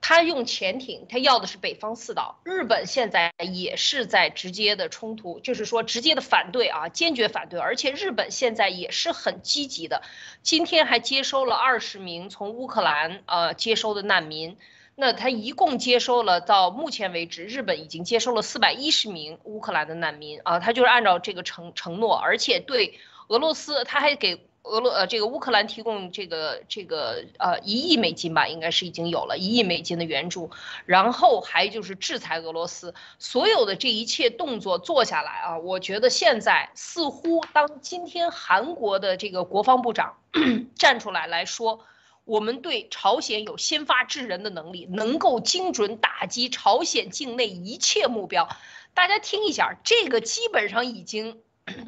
[0.00, 2.40] 他用潜艇，他要的是北方四岛。
[2.44, 7.60] 日本现在也是在直接的冲突，就是说直接的反对啊，坚决反对。
[7.60, 10.02] 而且日本现在也是很积极的，
[10.42, 14.56] 今天还接收了二十名从乌克兰呃接收的难民。
[15.00, 22.98] 那他一共接收了，到目前为止，日本已经接收了四百一十名乌克兰的难民啊，他就是按照这个承承诺，而且对
[23.28, 24.44] 俄罗斯他还给。
[24.64, 30.50] 俄罗呃，这个乌克兰提供这个这个呃一亿美金吧，应该是已经有了一亿美金的援助，
[30.84, 40.18] 然后还就是制裁俄罗斯，所有的这一切动作做下来啊，我觉得现在似乎当今天韩国的这个国防部长
[40.76, 41.80] 站出来来说，
[42.28, 48.48] 我们对朝鲜有先发制人的能力，能够精准打击朝鲜境内一切目标，
[48.94, 51.42] 大家听一下，这个基本上已经。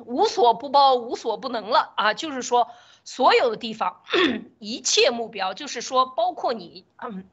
[0.04, 2.12] 无所不包，无所不能了啊！
[2.12, 2.68] 就是说，
[3.02, 4.02] 所有的地方，
[4.60, 7.24] 一切目标，就是说，包括你，嗯，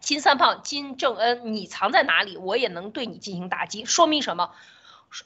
[0.00, 3.84] 金三胖金正恩，你藏在哪里，我也能对你进行打击。
[3.84, 4.50] 说明什么？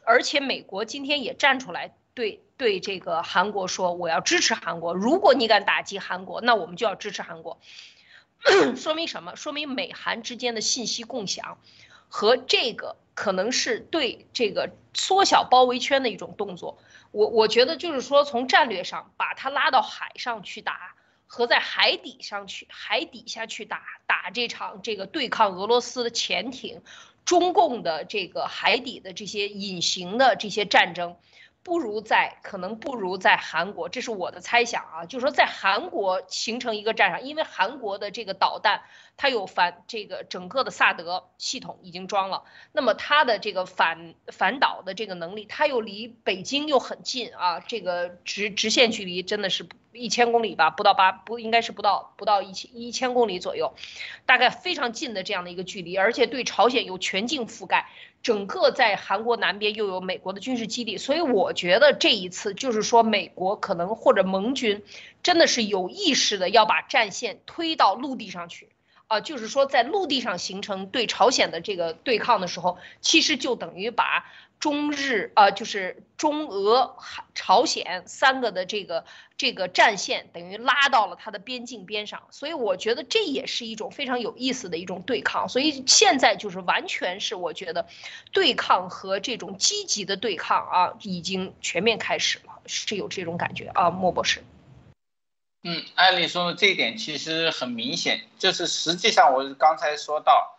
[0.04, 4.94] 而且美国今天也站出来对对这个韩国说，我要支持韩国。
[4.94, 7.58] 如果你敢打击韩国，那我们就要支持韩国。
[8.78, 9.34] 说明什么？
[9.34, 11.58] 说明美韩之间的信息共享
[12.08, 16.78] 和这个可能是对这个缩小包围圈的一种动作。
[17.10, 20.94] 我我觉得就是说，从战略上把它拉到海上去打，
[21.26, 26.80] 和在海底上去海底下去打打这场这个对抗俄罗斯的潜艇。
[27.24, 31.16] 中共的这个海底的这些隐形的这些战争，
[31.62, 38.82] 不如在可能不如在韩国，这是我的猜想啊，就是说在韩国形成一个战场，因为韩国的这个导弹
[39.16, 49.66] 它有反这个整个的萨德系统已经装了，那么它的这个反反导的这个能力，它又离北京又很近啊，这个直直线距离真的是。
[49.94, 53.74] 一千公里吧，不到八不应该是不到不到一千一千公里左右，
[54.24, 57.90] 大概非常近的这样的一个距离，而且对朝鲜有全境覆盖，
[58.22, 64.82] 整个在韩国南边又有美国的军事基地，所以我觉得这一次就是说美国可能或者盟军
[65.22, 68.68] 真的是有意识的要把战线推到陆地上去，
[69.08, 74.24] 啊，就是说在陆地上形成对朝鲜的这个对抗的时候，其实就等于把。
[74.62, 76.96] 中日呃，就是中俄
[77.34, 79.04] 朝鲜三个的这个
[79.36, 85.48] 这个战线，等于拉到了它的边境边上，所以我觉得这也是一种非常有意思的一种对抗。
[85.48, 87.88] 所以现在就是完全是我觉得，
[88.30, 94.44] 对抗和这种积极的对抗啊，已经全面开始了，是有这种感觉啊，莫博士。
[95.64, 100.56] 嗯，艾丽说这一点其实很明显，就是实际上我刚才说到。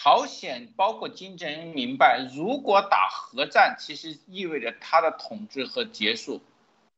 [0.00, 6.40] 朝鲜包括金正恩明白，如果打核战，其实意味着他的统治和结束。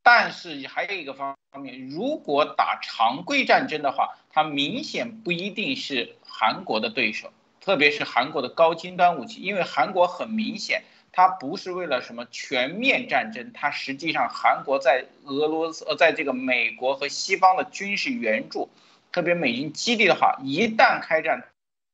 [0.02, 7.32] 但是还有一个方面，如果打常规战争的话，他明显不一定是韩国的对手，
[7.62, 18.68] 特别是韩国的高精端武器，因为韩国很明显，它不是为了什么全面战争，它实际上韩国在俄罗斯呃，在这个美国和西方的军事援助，
[19.10, 21.46] 特别美军基地的话，一旦开战。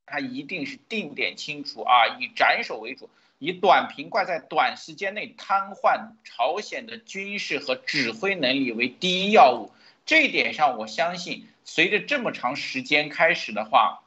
[0.07, 9.72] 他一定是定点清除啊，以斩首为主，以短平快，在短时间内瘫痪朝鲜的军事和指挥能力为第一要务。
[10.07, 14.04] 这一点上，我相信，随着这么长时间开始的话，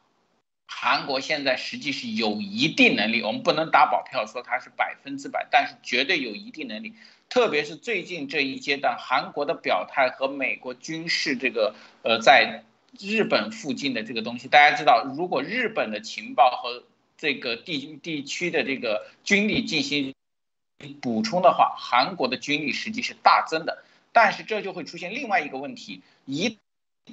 [0.66, 6.94] 韩国现在实际是有一定能力，我们不能打保票说它是百分之百，但是绝对有一定能力。
[7.28, 12.64] 特别是最近这一阶段，韩国的表态和美国军事这个呃在。
[12.98, 16.82] 日本附近的这个东西，大家知道，如果日本的情报和
[17.16, 20.14] 这个地地区的这个军力进行
[21.00, 23.84] 补充的话，韩国的军力实际是大增的。
[24.12, 26.58] 但是这就会出现另外一个问题，一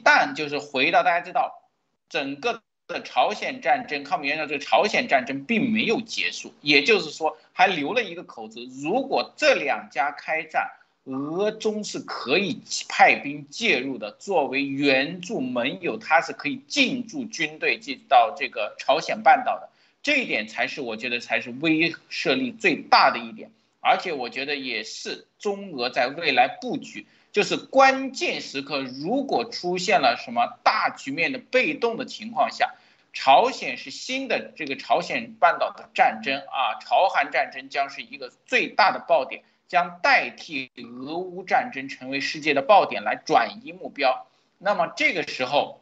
[0.03, 1.69] 旦就是回到大家知道，
[2.09, 10.71] 整个的朝鲜战争，抗美援朝这个朝鲜战争并没有结束，也就是说还留了一个口子，如果这两家开战。
[11.07, 19.69] 俄中是可以派兵介入的，作为援助盟友，它是可以进驻军队进到这个朝鲜半岛的，
[20.03, 23.49] 这一点才是我觉得才是威慑力最大的一点，
[23.79, 32.75] 而且我觉得也是中俄在未来布局，就是关键时刻如果出现了什么大局面的被动的情况下，
[33.13, 39.43] 朝鲜是新的这个朝鲜半岛的战争啊，朝韩战争将是一个最大的爆点。
[39.67, 45.81] 将代替俄乌战争成为世界的爆点来转移目标，那么这个时候，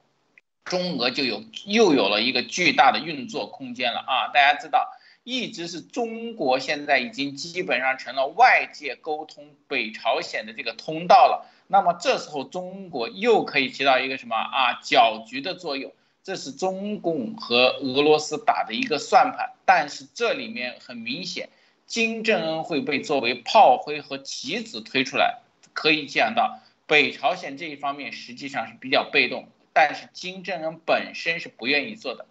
[0.64, 4.28] 中俄就有又有了一个巨大的运作空间了啊！
[4.34, 4.92] 大家知道，
[5.24, 11.52] 一直是中国现在已经基本上成了外界沟通北朝鲜的这个通道了。
[11.68, 15.92] 那么这时候中国又可以起到一个什么啊搅局的作用？
[16.24, 21.50] 这是中共和俄罗斯打的一个算盘，但是这里面很明显。
[21.88, 25.40] 金正恩会被作为炮灰和棋子推出来，
[25.74, 32.26] 可以讲到北朝鲜这一方面实际上是比较被动，但是金正恩本身是不愿意做的。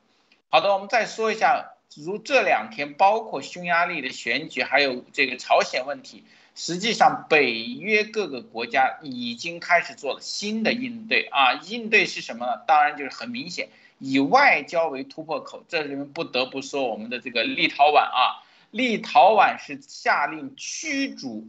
[0.50, 6.24] 好的，我们再说一下，如这两天包括匈牙利的选举，还有这个朝鲜问题，
[6.54, 12.62] 实际上北约各个国家已经开始做了新的应对啊，应对是什么呢？
[12.66, 15.64] 当然就是很明显，以外交为突破口。
[15.68, 18.42] 这里面不得不说我们的这个立陶宛啊。
[18.74, 21.46] 立陶宛是下令驱逐，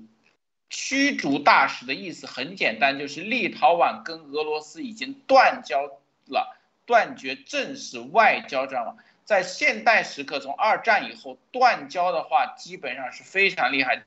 [0.69, 5.89] 驱逐大使的意思很简单，就是立陶宛跟俄罗斯已经断交
[6.27, 6.55] 了，
[6.85, 8.97] 断绝正式外交，知道吗？
[9.23, 14.03] 在现代时刻，从二战以后断交的话，基本上是非常厉害，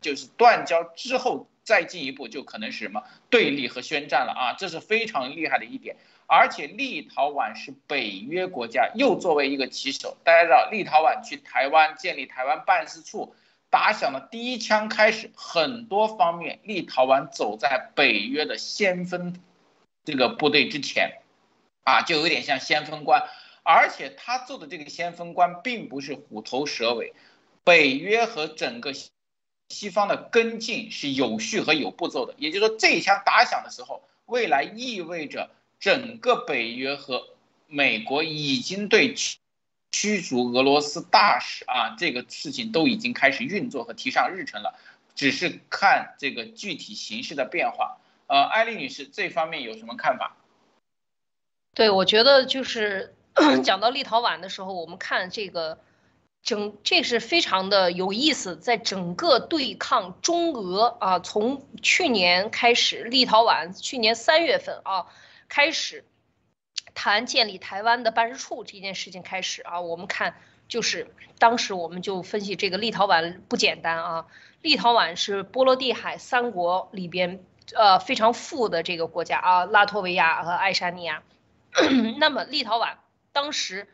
[0.00, 5.96] 就是断交之后再进一步就可能是什么对立和宣战了啊，这是非常厉害的一点。
[6.26, 13.34] 而且立陶宛是北约国家，又作为一个棋手，大家知道，立陶宛去台湾建立台湾办事处，
[13.68, 19.38] 打响了第一枪，开始很多方面，立陶宛走在北约的先锋
[20.04, 21.18] 这个部队之前，
[21.82, 23.28] 啊，就有点像先锋官。
[23.62, 27.14] 而且他做的这个先锋官并不是虎头蛇尾，
[27.64, 28.92] 北约和整个
[29.68, 32.34] 西方的跟进是有序和有步骤的。
[32.38, 35.50] 也就是说，这一枪打响的时候，未来意味着。
[35.80, 37.28] 整个北约和
[37.66, 39.14] 美国已经对
[39.92, 44.78] 驱逐俄罗斯大使啊这个事情都已经开始运作和提上日程了，
[45.14, 47.98] 只是看这个具体形势的变化。
[48.28, 50.34] 呃，艾丽女士这方面有什么看法？
[51.74, 53.14] 对，我觉得就是
[53.62, 55.78] 讲到立陶宛的时候，我们看这个
[56.44, 65.06] 整这是非常的有意思，在整个对抗中俄啊，从去年开始，立陶宛去年三月份啊。
[65.46, 66.04] 开始
[66.94, 70.34] 谈建立台湾的办事处这件事情开始啊，我们看
[70.68, 74.26] 就是当时我们就分析这个立陶宛不简单啊，
[74.62, 81.22] 立陶宛是波罗的海三国里边呃非常富的这个国家啊，拉脱维亚和爱沙尼亚。
[82.18, 82.94] 那么立陶宛
[83.32, 83.86] 当时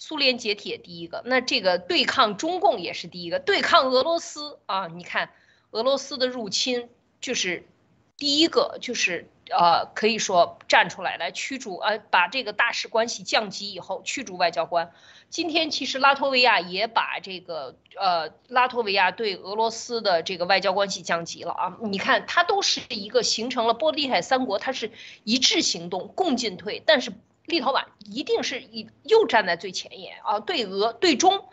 [0.00, 5.30] 苏联解体第一个，那这个对抗中共也是第一个，对抗俄罗斯啊，你看
[5.70, 6.88] 俄罗斯的入侵
[7.20, 7.68] 就是
[8.16, 9.30] 第一个就是。
[9.52, 14.92] 呃，可以说站出来来驱逐，呃，把这个大使关系降级以后驱逐外交官。
[15.28, 21.76] 今天其实拉脱维亚也把这个，呃，拉脱维亚对俄罗斯的这个外交关系降级了啊。
[21.82, 24.92] 你看，它都是一个形成了波罗的海三国，它是
[25.24, 26.80] 一致行动，共进退。
[26.86, 27.12] 但是
[27.50, 31.44] 立陶宛一定是一又站在最前沿啊，对俄对中。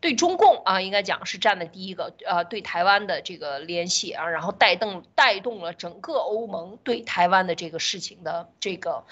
[0.00, 9.04] 对中共啊，应该讲是站的第一个，呃，对台湾的这个联系啊，然后带动带动了整个欧盟对台湾的这个事情的这个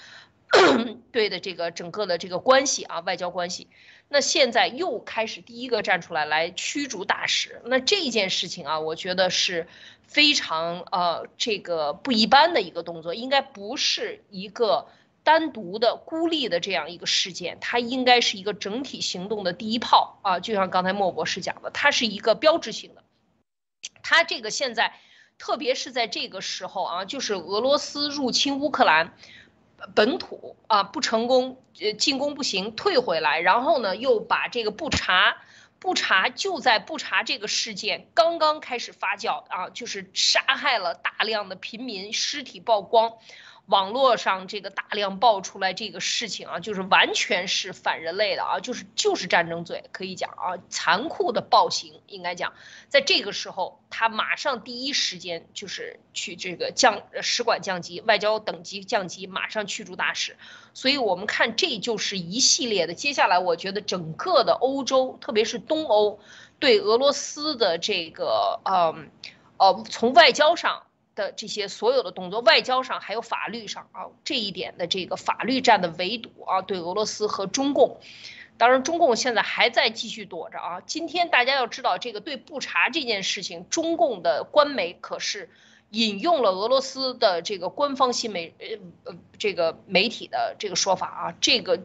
[1.11, 3.69] 对的这个整个的这个关系啊，外交关系。
[4.07, 9.67] 那现在又开始第一个站出来来驱逐大使，那这件事情啊，我觉得是
[10.03, 14.85] 非常呃这个不一般的一个动作，应该不是一个。
[15.23, 20.39] 单独的孤立的这样一个事件，它应该是一个整体行动的第一炮啊！
[20.39, 23.03] 就像刚才莫博士讲的，它是一个标志性的。
[24.01, 24.99] 它这个现在，
[25.37, 29.13] 特别是在这个时候啊，就是俄罗斯入侵乌克兰
[29.95, 35.37] 本土啊不成功，呃进攻不行，退回来，然后呢又把这个布查，
[35.79, 43.13] 布查就在布查这个事件刚刚开始发酵啊，就是杀害了大量的平民，尸体曝光。
[43.67, 52.53] 网络上这个大量爆出来这个事情啊，就是完全是反人类的啊，就是就是战争罪，可以讲啊，残酷的暴行，应该讲，
[52.89, 60.35] 在这个时候，他马上第一时间就是去这个降使馆降级，外交等级降级，马上驱逐大使。
[60.73, 62.93] 所以我们看，这就是一系列的。
[62.93, 66.19] 接下来，我觉得整个的欧洲，特别是东欧，
[66.59, 69.09] 对俄罗斯的这个，嗯，
[69.57, 70.83] 呃，从外交上。
[71.15, 77.99] 的这些所有的动作，外交上还有法律上啊，这一点的这个法律战的围堵啊，对俄罗斯和中共，
[78.57, 80.81] 当然中共现在还在继续躲着啊。
[80.81, 85.51] 今天大家要知道，这个对布查这件事情，中共的官媒可是
[85.91, 91.35] 引用了俄罗斯的这个官方新媒呃呃这个媒体的这个说法啊。
[91.39, 91.79] 这个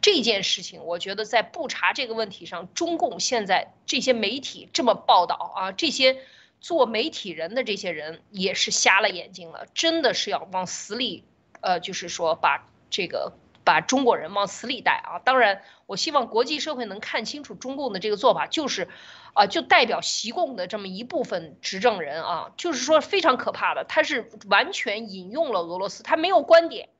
[0.00, 6.18] 这件事情，我觉得在布查这个问题上，中共现在这些媒体这么报道啊，这些。
[6.62, 11.24] 做媒体人的这些人也是瞎了眼睛了，真的是要往死里，
[11.60, 13.32] 呃，就是说把这个
[13.64, 15.18] 把中国人往死里带啊！
[15.18, 18.88] 当然，我希望国际社会能看清楚中共的这个做法，就是，
[19.34, 26.90] 啊，就代表习共的这么一部分执政人啊，就是说非常可怕的，他是完全引用了俄罗斯，他没有观点，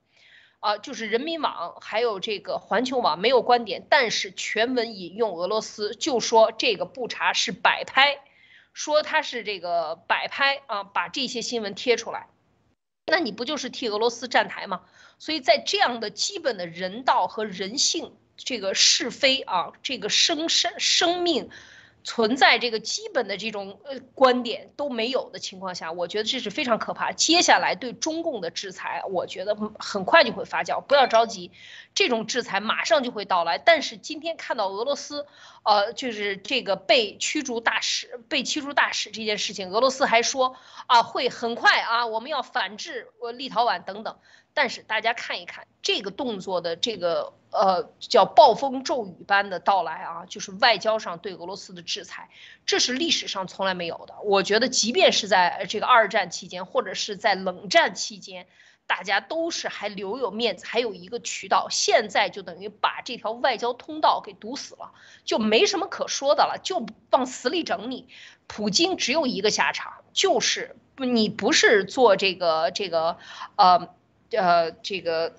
[0.59, 8.19] 啊，就是人民网还有这个环球网没有观点，但是全文引用俄罗斯，就说这个布查是摆拍。
[8.73, 12.27] 说他是这个摆拍啊，把这些新闻贴出来，
[13.05, 14.81] 那你不就是替俄罗斯站台吗？
[15.19, 21.49] 所以在这样的基本的人道和人性，这个是非啊，这个生生生命。
[22.03, 27.11] 存在这个基本的这种呃观点都没有的情况下，我觉得这是非常可怕。
[27.11, 31.51] 接下来对中共的制裁，我觉得很快就会发酵，不要着急，
[31.95, 33.57] 这种制裁马上就会到来。
[33.57, 35.25] 但是今天看到俄罗斯，
[35.63, 44.17] 呃，就是这个被驱逐大使被驱逐大使这件事情，俄罗斯还说啊会很快啊，我们要反制呃立陶宛等等。
[44.53, 52.05] 但是大家看一看这个动作的这个呃叫暴风骤雨般的到来啊，就是外交上对俄罗斯的制。
[52.05, 52.29] 裁，
[52.65, 54.15] 这是历史上从来没有的。
[54.23, 58.47] 我觉得，即便是在这个二战期间，或者是在冷战期间。
[58.85, 64.91] 大家都是还留有面子，还有一个渠道，现在就等于把这条外交通道给堵死了，
[65.23, 68.09] 就没什么可说的了，就往死里整你。
[68.45, 73.17] 普京只有一个下场，就是你不是做这个这个，
[73.55, 73.87] 呃
[74.37, 75.35] 呃这个。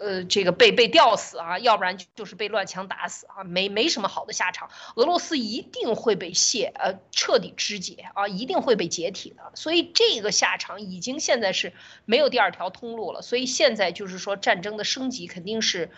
[0.00, 4.70] 呃，这个被被吊死啊，要不然就是被乱枪打死啊，没没什么好的下场。
[4.94, 9.50] 俄罗斯一定会被卸，呃，彻底肢解啊，一定会被解体的。
[9.56, 11.72] 所以这个下场已经现在是
[12.04, 13.22] 没有第二条通路了。
[13.22, 15.90] 所以现在就是说战争的升级肯定是，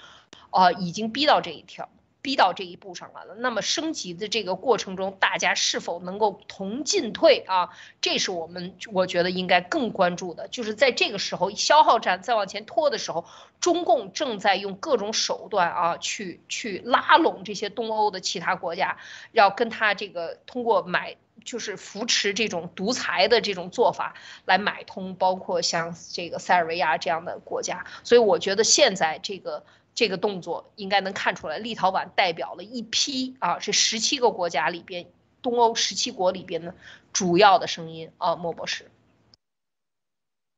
[0.49, 1.91] 呃，已经逼到这一条。
[2.23, 7.71] 逼到这一步上来了，那么升级的这个过程中，大家是否能够同进退啊？
[8.01, 13.25] 这是我们我觉得应该更关注的，就是在这个时候消耗战再往前拖的时候，
[13.61, 18.99] 中共正在用各种手段啊，去去拉拢这些东欧的其他国家，
[19.33, 24.15] 要跟他这个通过买就是扶持这种独裁的这种做法
[24.45, 27.87] 来买通，包括像这个塞尔维亚这样的国家。
[28.05, 29.65] 所以我觉得现在这个。
[29.95, 35.07] 这个动作应该能看出来，立陶宛代表了一批啊，是十七个国家里边，
[35.43, 36.75] 东欧十七国里边的
[37.13, 38.91] 主要的声音啊，莫博士。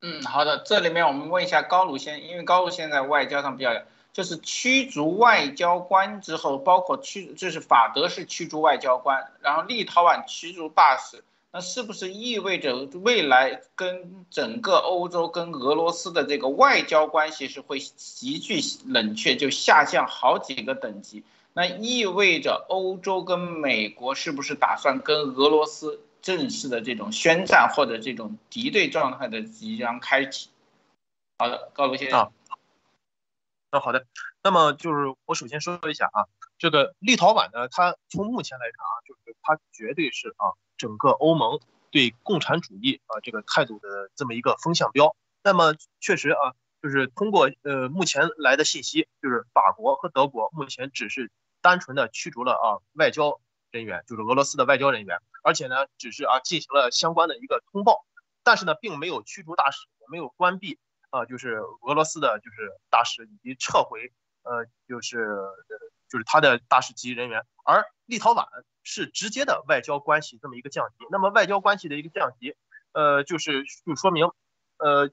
[0.00, 3.70] 嗯，好的，这里面我们问一下高卢先，因为高卢现在外交上比较，
[4.12, 11.22] 就是驱逐外交官之后，包括驱，就是法德是驱逐外交官，然后立陶宛驱逐大使。
[11.54, 21.22] 那是不是意味着未来跟整个欧洲跟俄罗斯的这个外交关系是会急剧冷却，就下降好几个等级？
[21.52, 30.48] 那意味着欧洲跟美国是不是打算跟俄罗斯正式的这种宣战或者这种敌对状态的即将开启？
[31.36, 32.18] 好的，高卢先生。
[32.18, 32.32] 啊，
[33.70, 34.06] 那好的，
[34.42, 36.24] 那么就是我首先说一下啊，
[36.56, 40.56] 这个立陶宛呢，它从目前来看啊，就是它绝对是啊。
[40.82, 41.60] 整个欧盟
[41.92, 45.14] 对共产主义啊这个态度的这么一个风向标，
[45.44, 51.30] 那么确实啊，就是通过呃目前来的信息，就是法国和德国目前只是
[51.60, 58.04] 单纯的驱逐了啊外交人员，就是俄罗斯的外交人员，而且呢只是啊进行了相关的一个通报，
[58.42, 60.80] 但是呢并没有驱逐大使，也没有关闭
[61.10, 64.12] 啊就是俄罗斯的就是大使以及撤回
[64.42, 65.38] 呃就是
[66.10, 68.46] 就是他的大使级人员，而立陶宛。
[68.84, 72.56] 是直接的外交关系这么一个降级，那么外交关系的一个降级，
[72.90, 74.26] 呃，就是就说明，
[74.78, 75.08] 呃，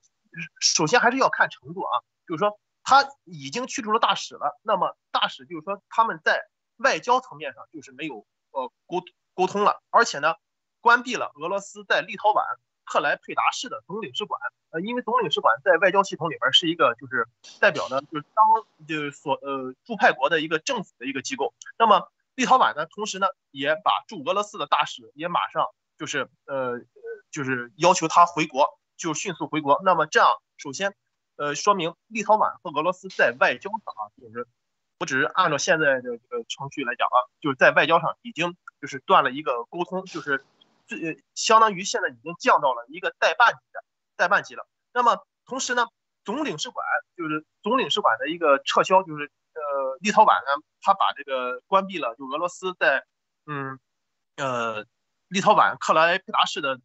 [0.60, 6.48] 首先还是要看程度啊，就是说他已经驱逐了大使了，那么大使就是说他们在
[6.78, 9.04] 外交层面上就是没有呃沟
[9.36, 10.34] 沟通了，而且呢，
[10.82, 12.42] 关闭了俄罗斯在立陶宛
[12.86, 14.42] 克莱佩达市的总领事馆，
[14.72, 17.28] 呃，因为总领事馆在外交系统里边是一个就是
[17.60, 22.10] 代表的，就是当就是所呃驻派国的一个政府的一个机构，那么。
[22.40, 25.68] 立陶宛呢，同时呢，也把驻俄罗斯的大使也马上
[25.98, 26.80] 就是呃，
[27.32, 29.82] 就是要求他回国，就迅速回国。
[29.84, 30.96] 那么这样，首先，
[31.36, 34.48] 呃，说明立陶宛和俄罗斯在外交上啊，就是
[35.02, 40.46] 我只是按照现在的这个程序来讲啊，就是在外交上已经就是断了一个沟通，就是
[40.88, 43.84] 最相当于现在已经降到了一个代办级的
[44.16, 44.66] 代办级了。
[44.94, 45.88] 那么同时呢，
[46.24, 46.86] 总领事馆
[47.18, 49.30] 就是总领事馆的一个撤销，就是。
[50.00, 53.06] 立陶宛呢，他把这个关闭了，就俄罗斯在，
[53.46, 53.80] 嗯，
[54.38, 54.86] 呃，
[55.28, 56.80] 立陶宛克莱佩达市的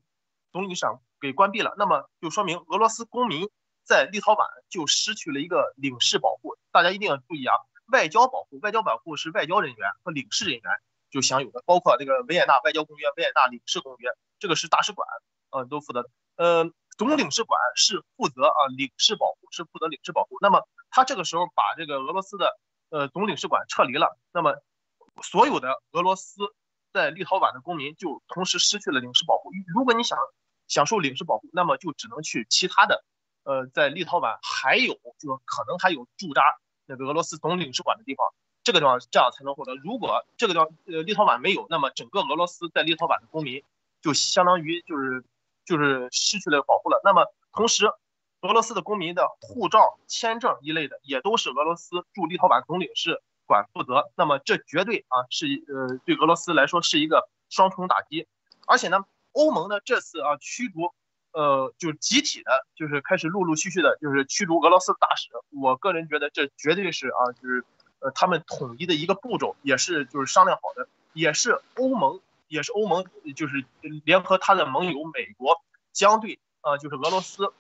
[0.52, 0.86] 总领事
[1.20, 3.48] 给关闭了，那么就说明俄罗斯公民
[3.84, 6.56] 在立陶宛就失去了一个领事保护。
[6.70, 7.54] 大家一定要注意啊，
[7.92, 10.62] 外交保护，外交保护是外交人员和领事人员
[11.10, 15.06] 就享有的，包括这个维也纳外交公约、维也纳领事公约，这个是大使馆，
[15.50, 16.04] 嗯，都负责。
[16.36, 16.64] 呃，
[16.98, 20.36] 总领事馆是负责啊领事保护，是负责领事保护。
[20.40, 22.58] 那么他这个时候把这个俄罗斯的
[22.90, 24.62] 呃，总领事馆撤离了，那么
[25.22, 26.40] 所有的俄罗斯
[26.92, 29.50] 在立陶宛的公民就同时失去了领事保护。
[29.74, 30.18] 如果你想
[30.68, 33.04] 享受领事保护，那么就只能去其他的，
[33.42, 36.42] 呃，在立陶宛还有就是可能还有驻扎
[36.86, 38.32] 那个俄罗斯总领事馆的地方，
[38.62, 39.74] 这个地方这样才能获得。
[39.76, 43.64] 如果这个地方呃立陶宛没有，那么整个俄罗斯在立陶宛的公民
[44.02, 45.24] 就相当于就是
[45.64, 47.00] 就是失去了保护了。
[47.02, 47.90] 那么同时。
[48.44, 54.10] 俄罗斯的公民的护照、签证一类的，也都是俄罗斯驻立陶宛总领事馆负责。
[54.16, 58.26] 那么这绝对啊是呃对俄罗斯来说是一个双重打击。
[58.66, 58.98] 而且呢，
[59.32, 60.92] 欧盟呢这次啊驱逐，
[61.32, 65.30] 呃就集体的，就是开始陆陆续续的，就是驱逐俄罗斯大使。
[65.58, 67.64] 我个人觉得这绝对是啊就是
[68.00, 73.64] 呃他们统一的一个步骤，也是就是商量好的，也是欧盟也是欧盟就是
[74.04, 75.62] 联合他的盟友美国
[75.94, 77.50] 将对啊就是俄罗斯。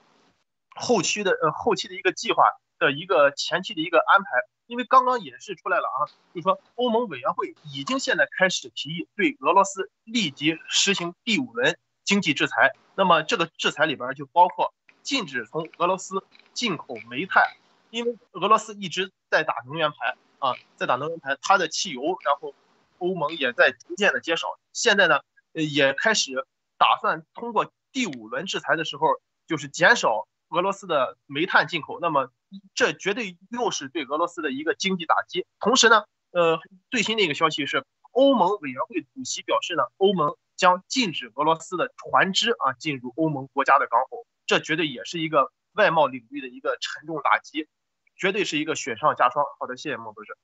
[0.74, 2.42] 后期的呃后期的一个计划
[2.78, 4.30] 的一个前期的一个安排，
[4.66, 12.72] 因为刚刚也是出来了啊，就是说欧盟委员会已经现在开始提议对俄罗斯立即实行第五轮经济制裁。
[12.96, 17.44] 那么这个制裁里边就包括禁止从俄罗斯进口煤炭，
[17.90, 22.54] 因为俄罗斯一直在打能源牌啊，在打能源牌，它的汽油，然后
[22.98, 24.48] 欧盟也在逐渐的减少。
[24.72, 25.20] 现在呢，
[25.52, 26.46] 也开始
[26.78, 29.06] 打算通过第五轮制裁的时候，
[29.46, 30.26] 就是减少。
[30.54, 32.30] 俄罗斯的煤炭进口，那么
[32.74, 35.46] 这绝对又是对俄罗斯的一个经济打击。
[35.58, 44.26] 同时呢，呃，最新的一个消息是，欧盟委员会主席表示呢，欧盟将禁止俄罗斯的船只啊进入欧盟国家的港口。
[44.46, 47.66] 这绝对也是一个外贸领域的一个沉重打击，
[48.14, 49.44] 绝对是一个雪上加霜。
[49.58, 50.36] 好的，谢谢莫博士。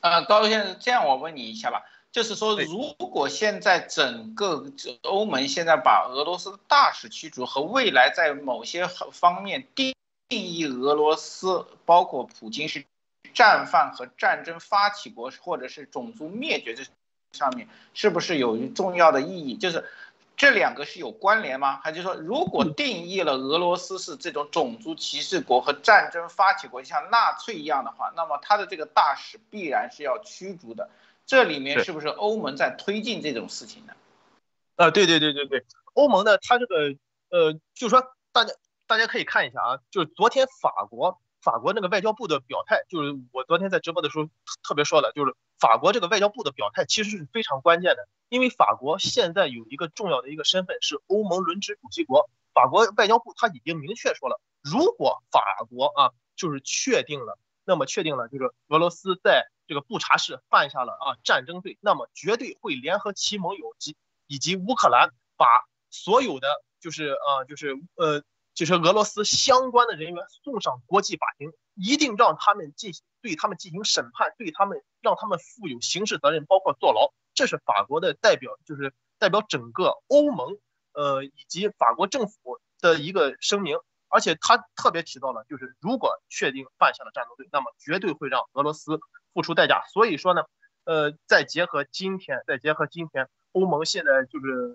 [0.00, 1.82] 呃，高先生，这样我问你一下吧。
[2.10, 4.64] 就是说，如果现在整个
[5.02, 9.94] 欧盟现在把俄罗斯的大使驱逐，和未来在某些方面定
[10.28, 12.84] 定义俄罗斯，包括普京是
[13.34, 16.82] 战犯和战争发起国，或者是种族灭绝这
[17.32, 19.56] 上面，是不是有重要的意义？
[19.56, 19.84] 就是
[20.36, 21.78] 这两个是有关联吗？
[21.84, 30.88] 还是说，如果定义了俄罗斯是这种种族歧视国和战争发起国，像纳粹一样的话，那么他的这个大使必然是要驱逐的。
[31.28, 33.92] 这里面是不是欧盟在推进这种事情呢？
[34.76, 36.96] 啊，对对对对对，欧盟呢，它这个
[37.28, 38.02] 呃，就是说
[38.32, 38.54] 大家
[38.86, 44.24] 大家可以看一下啊，就是昨天法国法国那个外交部的表态，就是我昨天在直播的时候
[44.66, 57.36] 特别说了，就是法国这个外交部的表态其实是非常关键的，因为法国现在有一个重要的一个身份是欧盟轮值主席国，法国外交部他已经明确说了，如果法国啊就是确定了，
[57.68, 59.46] 那么确定了就是俄罗斯在。
[59.68, 65.44] 这个布查市犯下了啊战争罪，那么绝对会联合其盟友及以及乌克兰，把
[65.90, 66.48] 所有的
[66.80, 68.22] 就是啊就是呃
[68.54, 77.12] 就是俄罗斯相关的人员送上国际法庭，一定让他们进行对他们进行审判，对他们让他们负有刑事责任，包括坐牢。
[77.34, 80.56] 这是法国的代表，就是代表整个欧盟
[80.94, 83.76] 呃以及法国政府的一个声明，
[84.08, 88.98] 而且他特别提到了，就是如果确定犯下了战斗罪，那么绝对会让俄罗斯。
[89.34, 90.42] 付出代价，所以说呢，
[90.84, 94.74] 呃，再结合今天，再结合今天，欧盟现在就是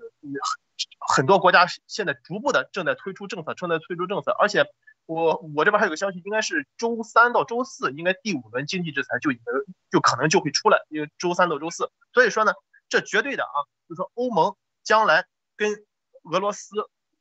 [1.00, 4.66] 很多国家现在逐步的正在推出政策，正在推出政策，而且
[5.06, 9.44] 我我这边还有个消息，应该是周三到周四，应该第五轮经济制裁就已经
[9.92, 12.54] 就可能就会出来，因为周三到周四，所以说呢，
[12.88, 13.58] 这绝对的啊，
[13.90, 15.26] 就是说欧盟将来
[15.58, 15.84] 跟
[16.32, 16.70] 俄罗斯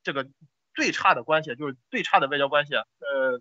[0.04, 0.28] 这个
[0.74, 3.40] 最差的关系，就是最差的外交关系，呃，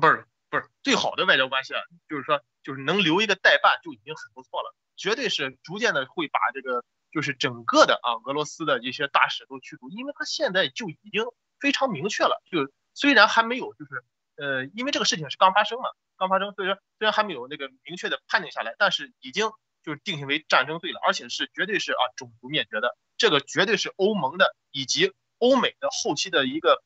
[0.00, 0.26] 不是。
[0.50, 11.24] 不是最好的外交关系啊，就是说，就是能留一个代办就已经很不错了，绝对是逐渐的会把这个就是整个的啊俄罗斯的一些大使都驱逐，因为他现在就已经
[11.58, 14.04] 非常明确了，就虽然还没有就是
[14.36, 19.50] 呃，因为这个事情是刚发生嘛，刚发生，所以说虽然还没有那个明确的判定下来，但是已经
[19.82, 25.12] 就是定性为战争罪了，而且是绝对是啊种族灭绝的，这个绝对是欧盟的以及
[25.44, 26.82] 欧美的后期的一个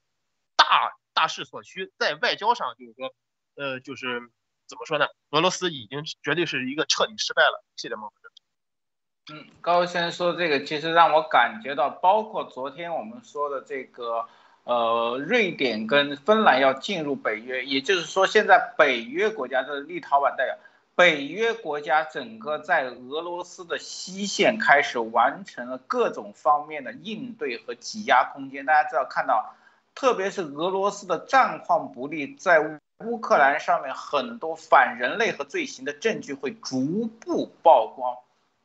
[0.57, 3.15] 大大势所趋，在外交上就是说。
[3.61, 4.21] 呃，就是
[4.69, 5.07] 怎么说呢？
[5.31, 7.65] 俄罗斯已经绝对是一个彻底失败了。
[7.75, 9.33] 谢谢孟老师。
[9.33, 14.29] 嗯，高先生说这个，其实让我感觉到，包括昨天我们说的这个，
[14.63, 20.57] 呃，瑞典跟芬兰要进入北约，也就是说，现在北约国家的立陶宛代表，
[20.99, 28.67] 北约国家整个在俄罗斯的西线开始完成了各种方面的应对和挤压空间。
[28.67, 29.55] 大家知道看到，
[29.95, 32.81] 特别是俄罗斯的战况不利，在。
[33.05, 38.17] 乌克兰上面很多反人类和罪行的证据会逐步曝光，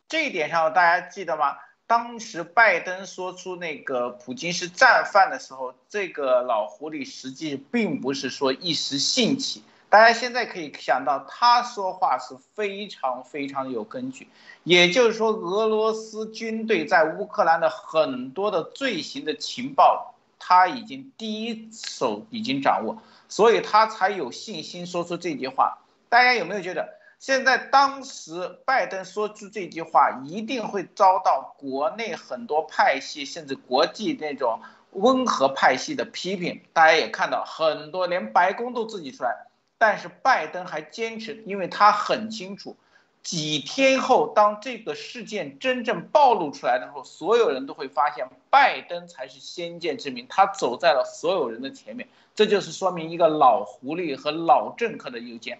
[0.07, 1.55] 这一点上大家记得吗？
[1.85, 9.61] 当时拜登说出那个普京是战犯的时候，这个老狐狸实际并不是说一时兴起，
[9.93, 14.27] 大家现在可以想到他说话是非常非常有根据，
[14.63, 22.97] 也就是说俄罗斯军队在乌克兰的很多的罪行的情报，他已经第一手已经掌握。
[23.29, 25.77] 所以他才有信心说出这句话。
[26.09, 26.89] 大家有没有觉得，
[27.19, 34.59] 现在当时拜登说出这句话，一定会遭到国内很多派系，甚至国际那种
[34.93, 36.63] 温和派系的批评？
[36.73, 39.45] 大家也看到，很多连白宫都自己出来，
[39.85, 42.77] 但是拜登还坚持，因为他很清楚，
[43.21, 52.07] 几天后当这个事件真正暴露出来的时候，所有人都会发现，拜登才是先见之明，他走在了所有人的前面。
[52.33, 55.59] 这就是说明一个老狐狸和老政客的邮件，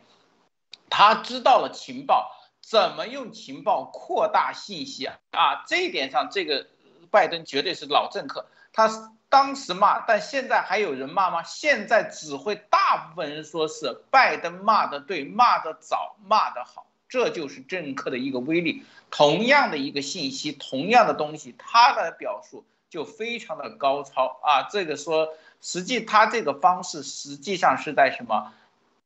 [0.89, 5.19] 他知道了情报，怎么用情报扩大信息啊？
[5.31, 6.65] 啊，这一点上，这个
[7.11, 8.45] 拜登绝对是老政客。
[8.73, 8.89] 他
[9.29, 11.41] 当时骂，但现在还有人骂吗？
[11.43, 18.83] 现在只会大部分人说是拜登骂的对，骂的早，骂的好，这就是政客的一个威力。
[19.09, 24.67] 同样的一个信息，同样的东西，他的表述就非常的高超啊！
[24.71, 25.29] 这个说，
[25.61, 28.51] 实际他这个方式实际上是在什么？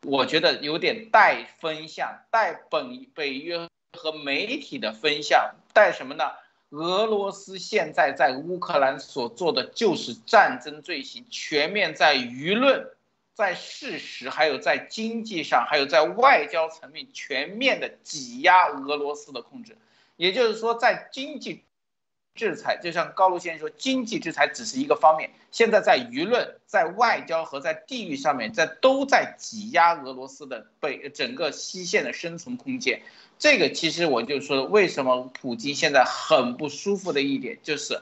[0.04, 6.32] 我觉得有点带风向，带本北约和媒体的风向，带什么呢？
[6.70, 12.90] 俄罗斯现在在乌克兰所做的就是战争罪行，全面在舆论、
[13.34, 19.78] 在事实，还有在经济上，还有在外交层面全面的挤压俄罗斯的控制。
[20.18, 21.64] 也就是说，在经济
[22.38, 33.02] 制裁，就像高卢先生说，经济制裁只是一个方面，现在在舆论、在外交和在地域上面，在都在挤压俄罗斯的北整个西线的生存空间。
[33.40, 38.02] 这个其实我就说，为什么普京现在很不舒服的一点，就是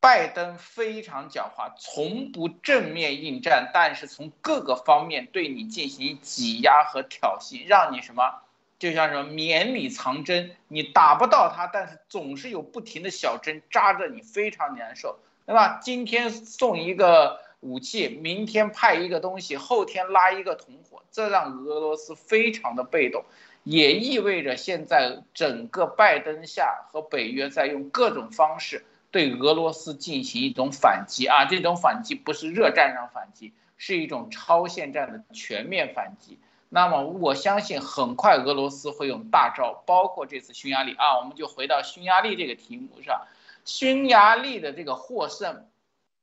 [0.00, 8.42] 拜登非常狡猾，从不正面应战，但是从各个方面对你进行挤压和挑衅，让你什么？
[8.78, 15.80] 就像什么绵里藏针，你打不到他，但是总是有不停的小针扎着你，非常难受，对吧？
[15.82, 23.24] 今天送一个武器，明天派一个东西，后天拉一个同伙，这让俄罗斯非常的被动，
[23.64, 36.38] 也意味着现在整个拜登下和北约在用各种方式对俄罗斯进行一种反击啊，这种反击不是热战上反击，是一种超限战的全面反击。
[36.68, 40.94] 那么我相信很快俄罗斯会用大招，包括这次匈牙利。
[40.94, 43.26] 啊，我们就回到匈牙利这个题目上，
[43.64, 45.66] 匈牙利的这个获胜，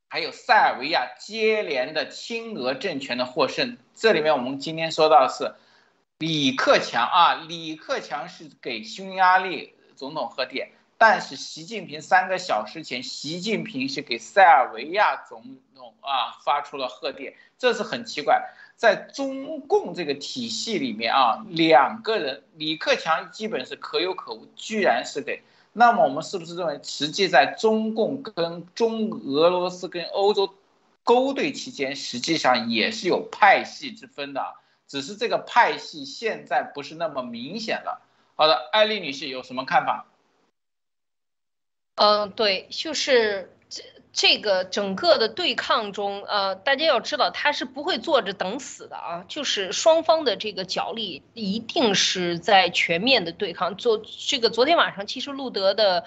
[0.09, 5.55] 还有塞尔维亚接连的亲俄政权的获胜，这里面我们今天说到的是
[6.19, 18.49] 李克强啊，李克强是给匈牙利总统贺电，但是习近平三个小时前，习近平是给塞尔维亚总统啊发出了贺电，这是很奇怪。
[18.75, 25.41] 在中共这个体系里面啊，两个人李克强基本是可有可无，居然是给。
[25.71, 30.53] 那么我们是不是认为，实际在中共跟中俄罗斯跟欧洲
[31.03, 34.53] 勾兑期间，实际上也是有派系之分的，
[34.87, 38.01] 只是这个派系现在不是那么明显了。
[38.35, 40.05] 好的，艾丽女士有什么看法？
[41.95, 43.83] 嗯，对，就是这。
[44.15, 53.75] 这个整个的对抗中，呃，大家要知道，他是不会坐着等死的啊，就是双方的这个角力一定是在全面的对抗。
[53.75, 56.05] 昨这个昨天晚上，其实路德的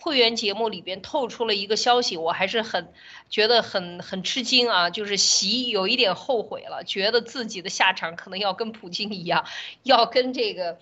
[0.00, 2.90] 会员节目里边透出了一个消息，我还是很
[3.28, 9.44] 觉得很很吃惊啊，就是习有一点后悔了，觉得自己的下场可能要跟普京一样，
[9.82, 10.78] 要跟这个。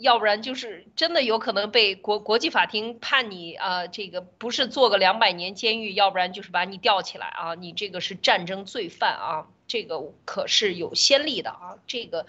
[0.00, 12.26] 要不然就是真的有可能被国国际法庭判你啊，这个不是坐个两百年监狱，要不然就是把你吊起来啊，你这个是战争罪犯啊，这个可是有先例的啊，这个。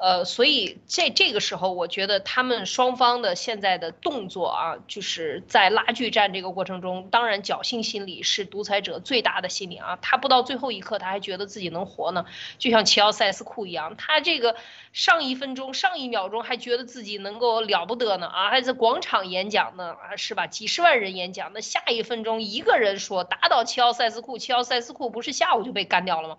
[0.00, 9.98] 呃，所以在这个时候，我觉得他们双方的现在的动作啊，就是在拉锯战这个过程中，当然侥幸心理是独裁者最大的心理啊。
[10.00, 12.26] 他不到最后一刻，他还觉得自己能活呢，
[12.58, 14.54] 就像齐奥塞斯库一样，他这个
[14.92, 20.46] 上一分钟、上一秒钟还觉得自己能够了不得呢啊，还在广场演讲呢啊，是吧？
[20.46, 26.38] 几十万人演讲，那下一分钟一个人说打倒齐奥塞斯库，齐奥塞斯库不是下午就被干掉了吗？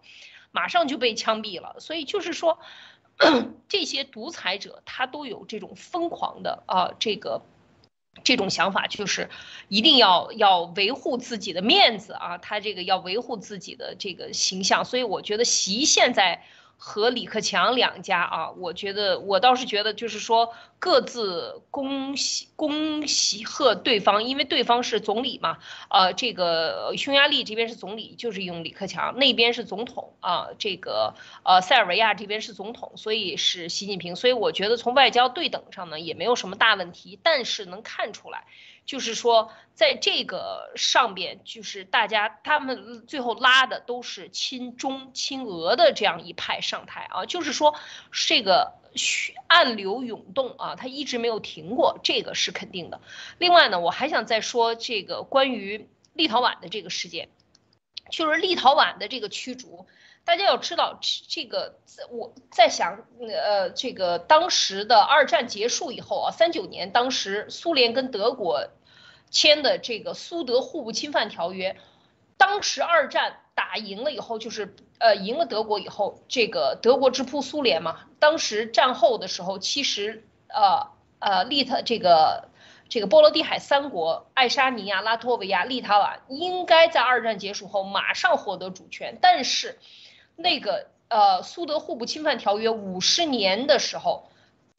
[0.51, 1.75] 马上就被枪毙了。
[1.79, 2.59] 所以就是说。
[3.67, 7.41] 这些独裁者他都有这种疯狂的啊，这个
[8.23, 9.29] 这种想法，就是
[9.67, 16.45] 一定要要维护自己的面子啊，他这个要维护自己的这个形象，所以我觉得习现在。
[16.81, 25.57] 和李克强两家啊，我觉得我倒是觉得就是说各自恭喜恭喜贺对方，因为对方是总理嘛，
[25.89, 38.45] 呃，这个匈牙利这边是总理，就是用李克强，那边是总统啊，这个呃塞尔维亚这边是总统，所以是习近平，所以我觉得从外交对等上呢也没有什么大问题，但是能看出来。
[38.89, 47.75] 就是说，在这个上边，就是大家他们最后拉的都是亲中亲俄的这样一派上台啊，就是说
[48.11, 48.73] 这个
[49.45, 52.99] 暗流涌动啊，它一直没有停过，这个是肯定的。
[53.37, 57.29] 另外呢，我还想再说这个关于立陶宛的这个事件，
[58.09, 59.85] 就是立陶宛的这个驱逐，
[60.25, 61.75] 大家要知道这个，
[62.09, 68.67] 我在想，呃，这个当时的二战结束以后啊，三九年，当时苏联跟德国。
[69.29, 71.75] 签的这个苏德互不侵犯条约，
[72.37, 78.01] 当时二战打赢了以后，就是呃赢了德国以后，这个德国直扑苏联嘛。
[78.19, 80.87] 当时战后的时候，其实呃
[81.19, 82.49] 呃立特这个
[82.89, 89.17] 这个波罗的海三国——爱沙尼亚、拉脱维亚、立陶宛，应该在二战结束后马上获得主权。
[89.21, 89.77] 但是，
[90.35, 94.29] 那个呃苏德互不侵犯条约五十年的时候，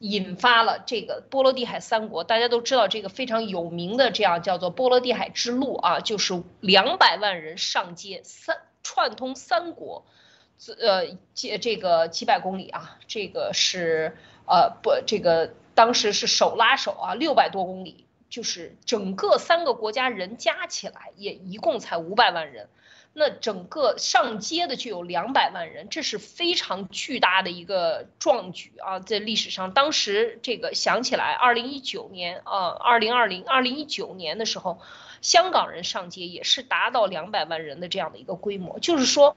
[0.00, 2.24] 引发了这个波罗的海三国。
[2.24, 10.04] 大家都知道这个非常有名的这样叫做波罗的海之路啊，就是两百万人上街，三串通三国，
[10.78, 15.54] 呃，这这个几百公里啊，这个是呃不这个。
[15.72, 22.68] 当时是手拉手啊，六百多公里，就是整个三个国家人加起来也一共才五百万人，
[23.12, 34.80] 那整个上街的就有两百万人，这是非常巨大的一个壮举啊，在历史上，当时这个想起来，二零一九年啊，二零二零二零一九年的时候，
[35.22, 39.36] 香港人上街也是达到两百万人的这样的一个规模，就是说，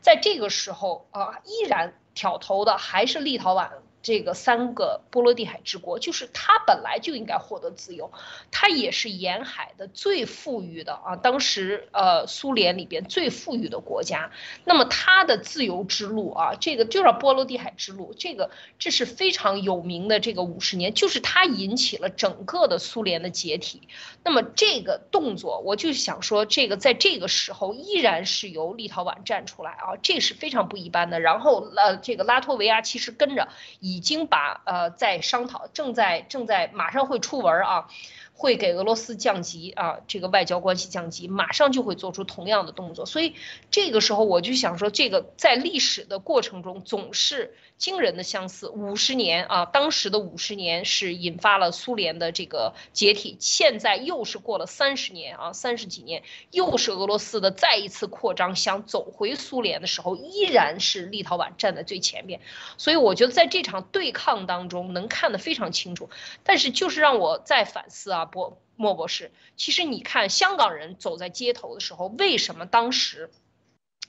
[0.00, 3.68] 在这个时候啊，依然挑头的还是立陶宛。
[4.02, 8.10] 这个三个波罗的海之国，就是它本来就应该获得自由，
[8.50, 14.30] 它也是沿海的最富裕的啊，当时呃苏联里边最富裕的国家，
[14.64, 23.82] 那么它的自由之路啊，这个就叫波罗的海之路，这个这是非常有名的这个五十年，就是它引起了整个的苏联的解体。
[24.24, 31.20] 那么这个动作，我就想说，这个在这个时候依然是由立陶宛站出来啊，这是非常不一般的。
[31.20, 33.48] 然后呃，这个拉脱维亚其实跟着。
[33.94, 37.88] 已经把呃在商讨，正在正在马上会出文啊。
[38.32, 43.04] 会给俄罗斯降级啊，这个外交关系降级，马上就会做出同样的动作。
[43.04, 43.34] 所以
[43.70, 48.68] 这个时候我就想说，这个在历史的过程中总是惊人的相似。
[48.68, 56.22] 五十年啊，当时的五十年是引发了苏联的这个解体，现在又是过了三十年啊，三十几年，
[56.52, 62.40] 又是俄罗斯的再一次扩张，想走回苏联的时候，依然是立陶宛站在最前面。
[62.76, 66.10] 所以我觉得在这场对抗当中能看得非常清楚。
[66.44, 68.26] 但是就是让我再反思啊。
[68.26, 73.30] 博莫博士，其实你看香港人走在街头的时候，为什么当时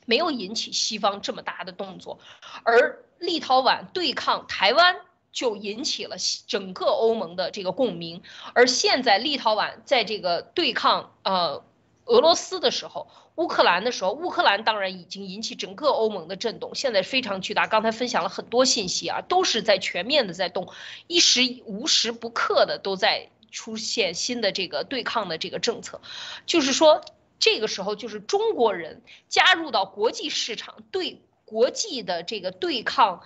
[0.05, 2.19] 没有引起西方这么大的动作，
[2.63, 4.97] 而立陶宛对抗台湾
[5.31, 6.17] 就引起了
[6.47, 8.21] 整个欧盟的这个共鸣，
[8.53, 11.63] 而现在立陶宛在这个对抗呃
[12.03, 17.67] 俄罗斯的时候，乌克兰的时候，乌克兰当然已经引起整个欧盟的震动，现在非常巨大。
[17.67, 20.67] 刚才分享了很多信息啊，都是在全面的在动，
[21.07, 23.29] 一时无时不刻的都在。
[23.53, 25.99] 出现新的这个对抗的这个政策，
[26.45, 27.01] 就是说，
[27.37, 33.21] 这个时候就是中国人加入到国际市场，对国际的这个对抗。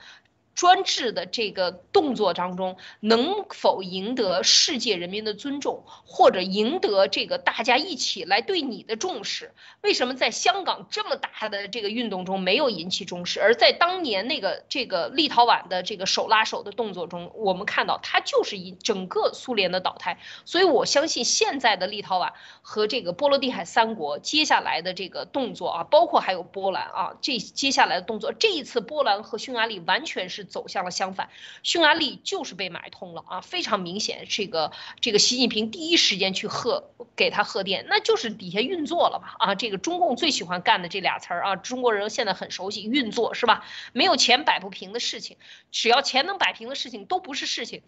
[0.55, 9.53] 专制的这个动作当中，能否赢得世界人民的尊重，或者赢得这个大家一起来对你的重视？
[9.81, 20.17] 为什么在香港这么大的这个运动中没有引起重视，而在当年那个这个立陶宛的这个手拉手的动作中，我们看到它就是一整个苏联的倒台。
[20.45, 22.31] 所以我相信现在的立陶宛
[22.61, 30.44] 和这个波罗的海三国接下来的这个动作啊，包括还有波兰啊，这接下来的动作，这一次波兰和匈牙利完全是。
[30.45, 31.29] 走向了相反，
[31.63, 34.71] 匈牙利就是被买通了啊，非常明显，这个
[35.01, 43.65] 这个习近平第一时间去贺给他贺电，那就是底下运作了嘛啊，这个中共最喜欢干的这俩词儿啊，中国人现在很熟悉，运作是吧？
[43.93, 45.37] 没有钱摆不平的事情，
[45.71, 47.81] 只要钱能摆平的事情都不是事情，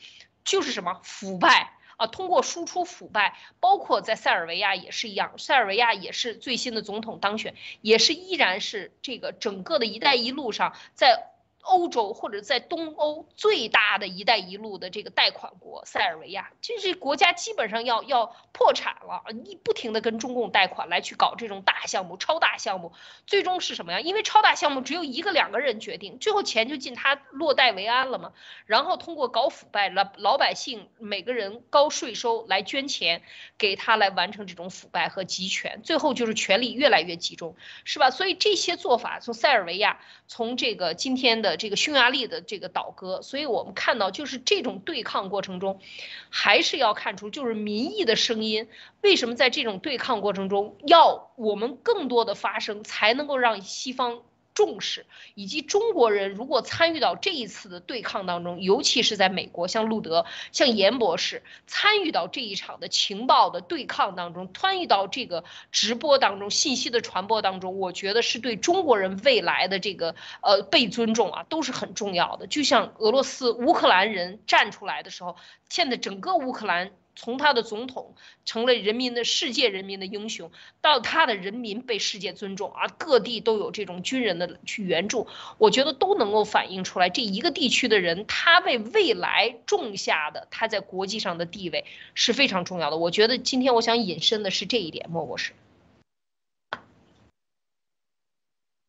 [0.44, 11.32] 就是什么腐败啊，通过输出腐败，包括在塞尔维亚也是一样，塞尔维亚也是最新的总统当选，也是依然是这个整个的一带一路上在。
[11.68, 22.94] 欧洲或者在东欧最大的一带一路的这个贷款国塞尔维亚，就是国家基本上要要破产了，你不停的跟中共贷款来去搞这种大项目、超大项目，
[23.26, 24.00] 最终是什么呀？
[24.00, 28.32] 因为超大项目只有一个两个人决定，最后钱就进他落袋为安了嘛。
[28.66, 33.22] 然后通过搞腐败，老老百姓每个人高税收来捐钱
[33.58, 38.10] 给他来完成这种腐败和集权，最后就是权力越来越集中，是吧？
[38.10, 41.57] 所以这些做法从塞尔维亚，从这个今天的。
[41.58, 45.82] 这个匈牙利的这个倒戈，所以我们看到，就是这种对抗过程中，
[46.30, 48.70] 还是要看出，就是民意的声音，
[49.02, 54.22] 为什么在这种对抗过程中，要我们更多的发声，才能够让西方。
[54.58, 55.06] 重视
[55.36, 72.48] 以及中国人如果参与到这一次的对抗当中，尤其是在美国，像路德、像严博士参与到这一场的情报的对抗当中，参与到这个直播当中、信息的传播当中，我觉得是对中国人未来的这个呃被尊重啊，都是很重要的。
[72.48, 75.36] 就像俄罗斯、乌克兰人站出来的时候，
[75.70, 76.92] 现在整个乌克兰。
[77.18, 78.16] 从他的总统
[78.46, 92.98] 成了人民的世界人民的英雄，到他的人民被世界尊重，而各地都有这种军人的去援助，我觉得都能够反映出来，这一个地区的人他为未来种下的他在国际上的地位是非常重要的。
[92.98, 95.54] 我觉得今天我想引申的是这一点，莫博士。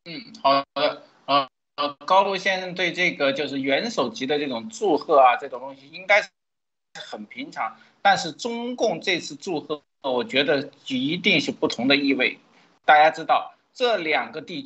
[0.05, 6.29] 嗯，好的，呃呃，高路先生对这个就是元首级的这种祝贺啊，这种东西应该是
[6.93, 7.77] 很平常。
[8.09, 12.39] 但是中共这次祝贺，我觉得一定是不同的意味。
[12.83, 14.63] 大家知道，这两个地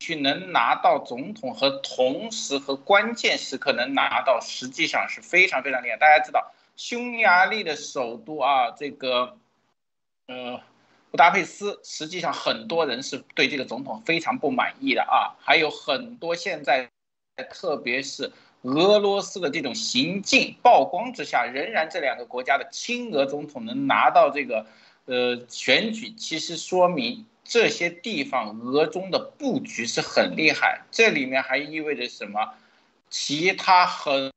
[0.00, 5.98] 区能拿到总统和同时和关键时刻能拿到，实际上是非常非常厉害。
[5.98, 9.36] 大家知道，匈牙利的首都啊，这个，
[10.28, 10.58] 呃，
[11.10, 16.88] 布达佩斯，实际上很多人是对这个总统非常不满意的啊，还有很多现在，
[17.50, 18.32] 特别是。
[18.62, 24.66] 俄罗斯的这种行径曝光之下，仍然这两个国家的亲俄总统能拿到这个，
[25.04, 30.80] 呃，选举，其实说明这些地方俄中的布局是很厉害。
[30.90, 32.54] 这里面还意味着什么？
[33.08, 34.32] 其他很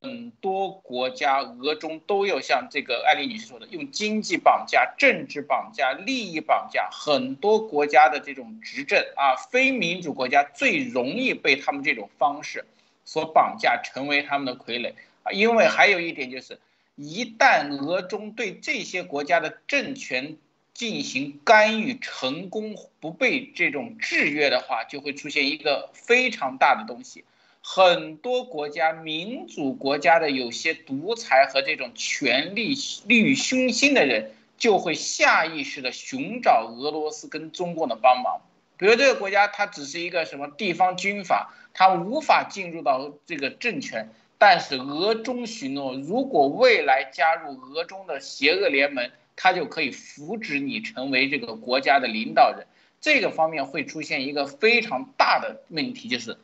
[0.00, 12.64] 很多国家俄中都有像这个艾丽女士说的，用经济绑架、政治绑架、利益绑架，很多国家的这种执政啊，非民主国家最容易被他们这种方式。
[13.04, 15.32] 所绑架成为他们的傀儡啊！
[15.32, 16.58] 因为还有一点就是，
[16.96, 20.36] 一旦俄中对这些国家的政权
[20.72, 27.24] 进行干预成功，不被这种制约的话，就会出现一个非常大的东西。
[27.62, 32.74] 很多国家民主国家的有些独裁和这种权力
[33.06, 38.40] 利欲熏心的人，就会下意识的寻找俄罗斯跟中共的帮忙。
[38.76, 41.54] 比如这个国家，它只是一个什么地方军阀。
[41.76, 44.08] 它无法进入到这个政权，
[44.38, 52.68] 但是俄中许诺，如果未来加入俄中的邪恶联盟，它就可以扶植你成为这个国家的领导人。
[53.00, 56.38] 这个方面会出现一个非常大的问题，就是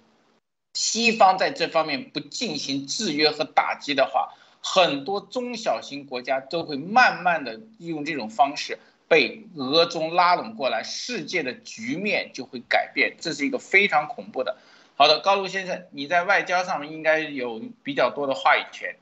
[0.75, 14.57] 西方在这方面不进行制约和打击的话，很多中小型国家都会慢慢的用这种方式被俄中拉拢过来，世界的局面就会改变，这是一个非常恐怖的。
[14.95, 18.97] 好的，高卢先生，你在外交上应该有比较多的话语权。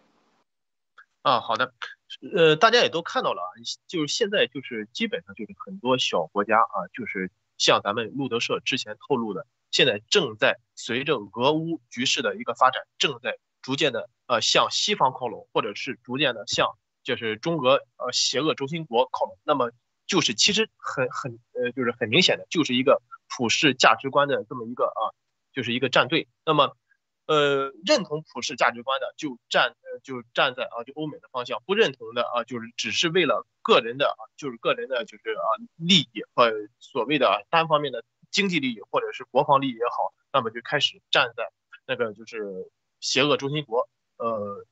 [1.21, 1.75] 啊，好的，
[2.35, 3.53] 呃，大家也都看到了啊，
[3.87, 19.37] 就是现在就是基本上就是很多小国家啊，就是像咱们路德社之前透露的，现在正在随着俄乌局势的一个发展，正在逐渐的呃向西方靠拢，或者是逐渐的向就是中俄呃邪恶轴心国靠拢。
[19.45, 19.71] 那么
[20.09, 25.15] 就是其实很很呃就是很明显的，就是一个普世价值观的这么一个啊。
[25.51, 26.77] 就是一个战队，那么，
[27.27, 41.51] 呃，认同普世价值观的就站，呃，就站在啊，就欧美的方向；不认同的啊，就是只是为了个人的啊，就是个人的就是啊利益和所谓的单方面的经济利益或者是国防利益也好，那么就开始站在
[41.85, 43.89] 那个就是邪恶中心国，
[44.19, 44.65] 呃，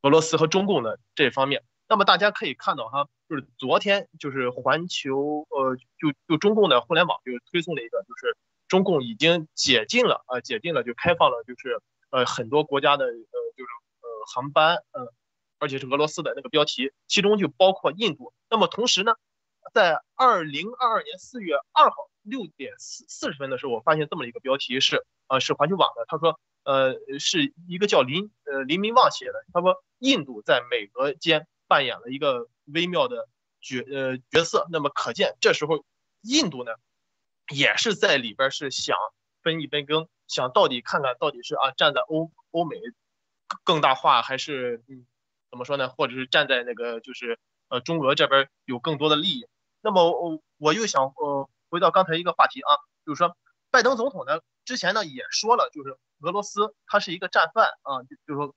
[0.00, 1.62] 俄罗斯和中共的这方面。
[1.90, 8.34] 那么大家可以看到哈，就是昨天就是环球，呃，就就中共的互联网就推送了一个就是。
[8.70, 13.70] 中共已经解禁了啊，解禁了就开放了，就是呃很多国家的呃就是
[14.00, 15.12] 呃航班，呃
[15.58, 18.32] 而且是俄罗斯的那个标题，其中就包括印度。
[18.48, 19.14] 那么同时呢，
[19.74, 33.28] 在二零二二年四月二号六点四四十分的时候，我发现这么一个标题是呃是环球网的，他说呃是一个叫林呃林明旺写的，他说印度在美俄间扮演了一个微妙的
[33.60, 34.66] 角呃角色。
[34.72, 35.84] 那么可见这时候
[36.22, 36.72] 印度呢。
[37.52, 38.96] 也是在里边是想
[39.42, 42.76] 分一杯羹，想到底看看到底是啊站在欧欧美
[43.64, 45.04] 更大化，还是嗯
[45.50, 45.88] 怎么说呢？
[45.88, 49.48] 或者是站在那个就是呃中俄这边有更多的利益？
[49.80, 52.70] 那么我我又想呃回到刚才一个话题啊，
[53.04, 53.36] 就是说
[53.72, 58.54] 拜登总统呢之前呢也说了，就是俄罗斯它是一个战犯啊，就就是说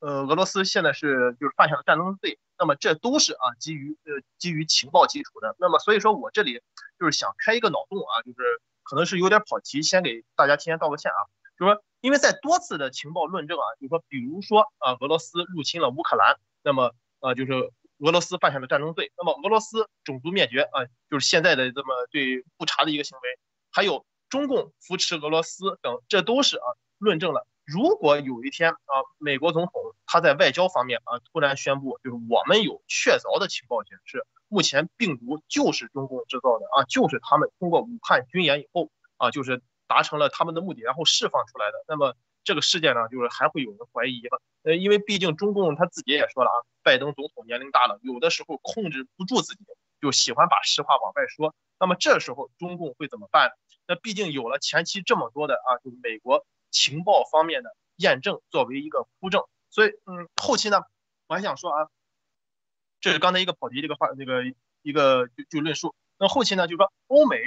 [0.00, 2.38] 呃俄罗斯现在是就是犯下了战争罪。
[2.58, 5.56] 那么这都是啊基于呃基于情报基础的。
[5.58, 6.60] 那么所以说我这里
[6.98, 8.38] 就是想开一个脑洞啊，就是
[8.82, 11.20] 可能是有点跑题，先给大家提前道个歉啊。
[11.58, 17.52] 就说，因为在多次的情报论证啊，就说，比如说啊，俄罗斯入侵了乌克兰，那么呃就是
[17.98, 23.38] 俄罗斯犯下了战争罪，那么俄罗斯种族灭绝啊，就是现在的这么对不查的一个行为，
[23.70, 26.64] 还有中共扶持俄罗斯等，这都是啊
[26.98, 27.46] 论证了。
[27.70, 29.72] 如果有一天啊，美国总统
[30.04, 41.84] 他在外交方面啊突然宣布，就是我们有确凿的情报显示，目前病毒就是中共制造的啊，就是他们通过武汉军演以后啊，就是达成了他们的目的，然后释放出来的。
[41.86, 44.38] 那么这个事件呢，就是还会有人怀疑吗？
[44.64, 46.98] 呃，因为毕竟中共他自己也说了啊，拜。
[46.98, 49.64] 登总统年龄大了，有的时候控制不住自己，
[50.02, 51.54] 就喜欢把实话往外说。
[51.78, 53.52] 那么这时候中共会怎么办？
[53.86, 60.82] 那毕竟有了前期这么多的啊，就是美国情报方面的验证作为一个铺证，所以嗯，后期呢，
[61.26, 61.88] 我还想说啊，
[63.00, 64.44] 这是刚才一个跑题这个话那个
[64.82, 65.94] 一个就就论述。
[66.18, 67.38] 那后期呢，就是说欧美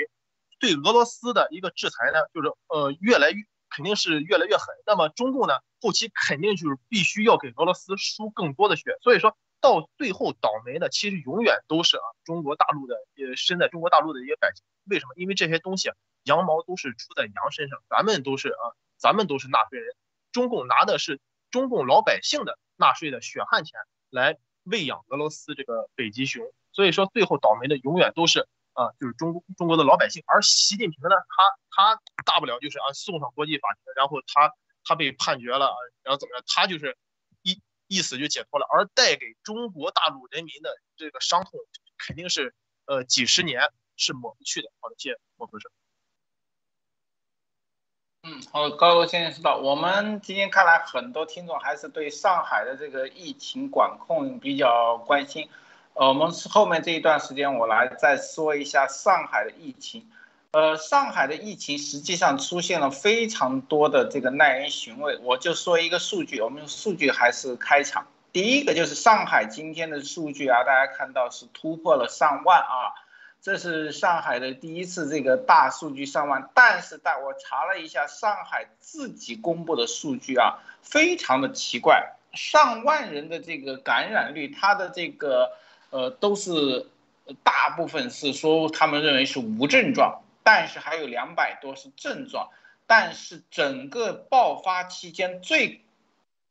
[0.60, 4.68] 对俄罗斯的一个制裁呢，就是呃越来越肯定是越来越狠。
[4.86, 8.98] 那么中共呢，后期肯定就是必须要给俄罗斯输更多的血。
[9.02, 14.64] 所以说到最后倒霉的其实永远都是啊中国大陆的呃身在中国大陆的一些百姓。
[14.86, 15.14] 为什么？
[15.16, 15.92] 因为这些东西
[16.24, 18.74] 羊毛都是出在羊身上，咱们都是啊
[19.04, 19.94] 咱们都是纳税人，
[20.32, 21.20] 中共拿的是
[21.52, 23.78] 中共老百姓的纳税的血汗钱
[24.10, 26.42] 来喂养俄罗斯这个北极熊。
[26.72, 28.48] 所以说最后倒霉的永远都是。
[28.76, 34.52] 啊，就是中中国的老百姓，而习近平呢，他他大不了就是啊送上国际法庭，然后他
[34.84, 35.70] 他被判决了，
[36.02, 36.98] 然后怎么样，他就是
[37.44, 41.52] 一一死就解脱了，而带给中国大陆人民的这个伤痛，
[42.00, 42.56] 肯定是
[42.86, 43.62] 呃几十年
[43.96, 44.72] 是抹不去的。
[44.80, 45.70] 好的，谢谢莫博士。
[48.26, 55.50] 嗯，好，高楼先生说道，我们今天看来很多听众还是对上海的这个疫情管控比较关心。
[55.94, 60.08] 呃，我们后面这一段时间，我来再说一下上海的疫情。
[60.52, 65.18] 呃，上海的疫情实际上出现了非常多的这个耐人寻味。
[65.22, 68.08] 我就说一个数据，我们用数据还是开场。
[68.32, 72.96] 第一个就是上海今天的数据啊，大家看到是突破了上万啊，
[73.44, 76.50] 这是上海的第一次这个大数据上万。
[76.56, 85.52] 但是大我查了一下上海自己公布的数据啊，非常的奇怪，上万人的这个感染率，它的这个。
[85.96, 86.88] 呃，都是
[87.44, 92.50] 大部分是说他们认为是无症状，但是还有两百多是症状。
[92.88, 95.84] 但是整个爆发期间最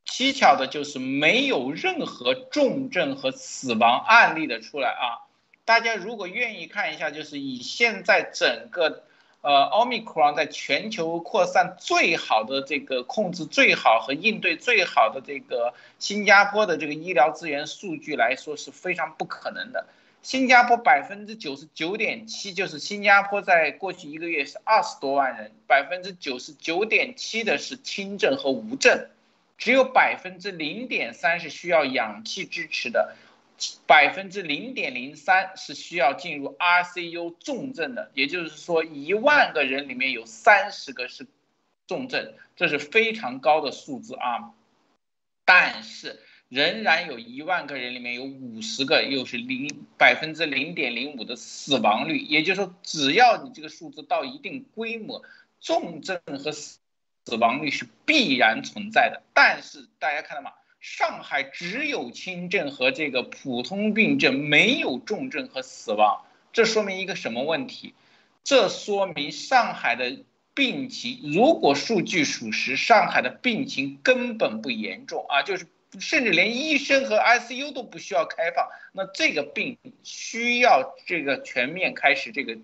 [0.07, 5.22] 蹊跷的就是没有任何重症和死亡案例的出来啊！
[5.65, 9.03] 大家如果愿意看一下，就是以现在整个
[9.41, 19.85] 呃奥密克戎在全球扩散最好的这个控制最好和应对最好的这个新加坡的这个医疗资源数据来说是非常不可能的。
[20.21, 29.07] 新加坡百分之九十九点七，就是新加坡在过去一个月是二十多万人，百分之九十九点七的是轻症和无症，
[29.57, 33.15] 只有百分之零点三是需要氧气支持的。
[33.85, 41.27] 百分之零点零三是需要进入 RCU 重症的，也就是说一万个人里面有三十个是
[41.87, 44.53] 重症，这是非常高的数字啊。
[45.45, 55.23] 但是仍然有一万个人里面有五十个又是零百分之零点零五的死亡率，也就是说只要你这个数字到一定规模，
[55.59, 56.79] 重症和死
[57.25, 59.21] 死亡率是必然存在的。
[59.33, 60.51] 但是大家看到吗？
[60.83, 67.93] 上海只有轻症和这个普通病症，没有重症和死亡，这说明一个什么问题？
[68.43, 75.65] 这说明上海的病情，如果数据属实，上海的病情根本不严重啊，就是
[76.01, 82.55] 甚至连医生和 ICU 都不需要开放，那这个病需要这个全面开始这个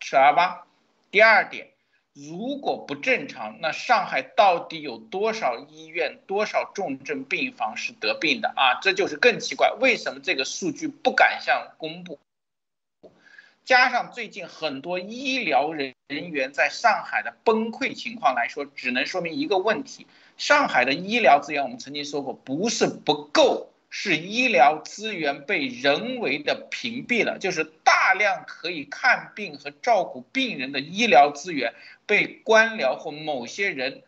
[0.00, 0.66] 治疗吧。
[1.10, 1.68] 第二点。
[2.14, 8.80] 如果不正常，那上海到底有多少医院、多少重症病房是得病的啊？
[8.82, 12.18] 这就是更奇怪，为什么这个数据不敢向公布？
[13.64, 20.06] 加上最近很多医疗人人员在上海的崩溃情况来说，只能说明一个问题：
[20.38, 23.67] 上海的医疗资源，我们曾经说过，不是不够。
[23.90, 31.74] 是医疗资源被人为的屏蔽了，就是大量可以看病和照顾病人的医疗资源
[32.06, 34.02] 被官僚或某些人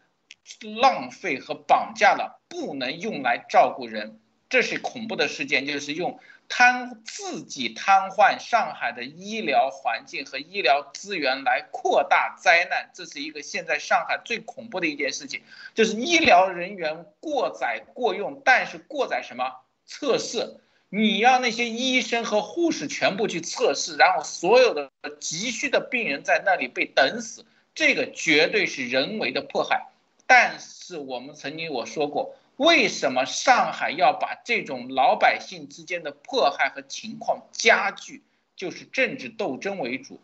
[0.81, 4.20] 浪费和绑架了，不能用来照顾人。
[4.48, 12.90] 这是恐怖的事件，就是用瘫自己瘫痪上海的医疗环境和医疗资源来扩大灾难。
[12.93, 15.43] 这是一个现在上海最恐怖的一件事情，
[15.73, 19.62] 就是医疗人员过载过用，但是过载什么？
[19.91, 27.45] 测试，你要那些医生和护士全部去测试，然后所有的急需的病人在那里被等死，
[27.75, 29.89] 这个绝对是人为的迫害。
[30.29, 38.23] 但是我们曾经我说过，为什么上海要把这种老百姓之间的迫害和情况加剧？
[38.55, 40.21] 就是政治斗争为主。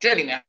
[0.00, 0.44] 这里面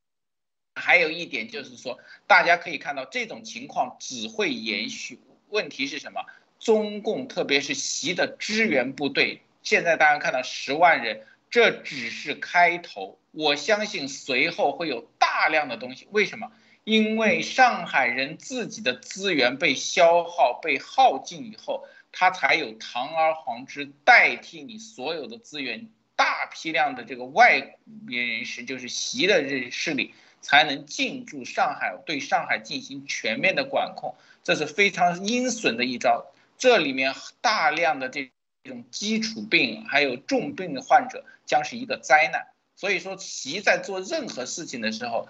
[0.75, 5.19] 还有一点就是说，大家可以看到这种情况只会延续。
[5.49, 6.23] 问题是什么？
[6.63, 13.19] 中共特别是习的支援部队，现在大家看到十万人，这只是开头。
[13.31, 16.07] 我相信随后会有大量的东西。
[16.11, 16.51] 为什么？
[16.85, 27.75] 因为上海人自己的资源被消耗、被耗尽以后，他才有堂而皇之代替你所有的资源，大批量的这个外
[28.07, 36.25] 边人士，就是习的这势力，才能进驻上海，对上海进行全面的管控，这是非常阴损的一招。
[36.63, 38.31] 这里面大量的这
[38.63, 42.47] 种基础病还有重病的患者将是一个灾难。
[42.77, 45.27] 所以说，习在做任何事情的时候，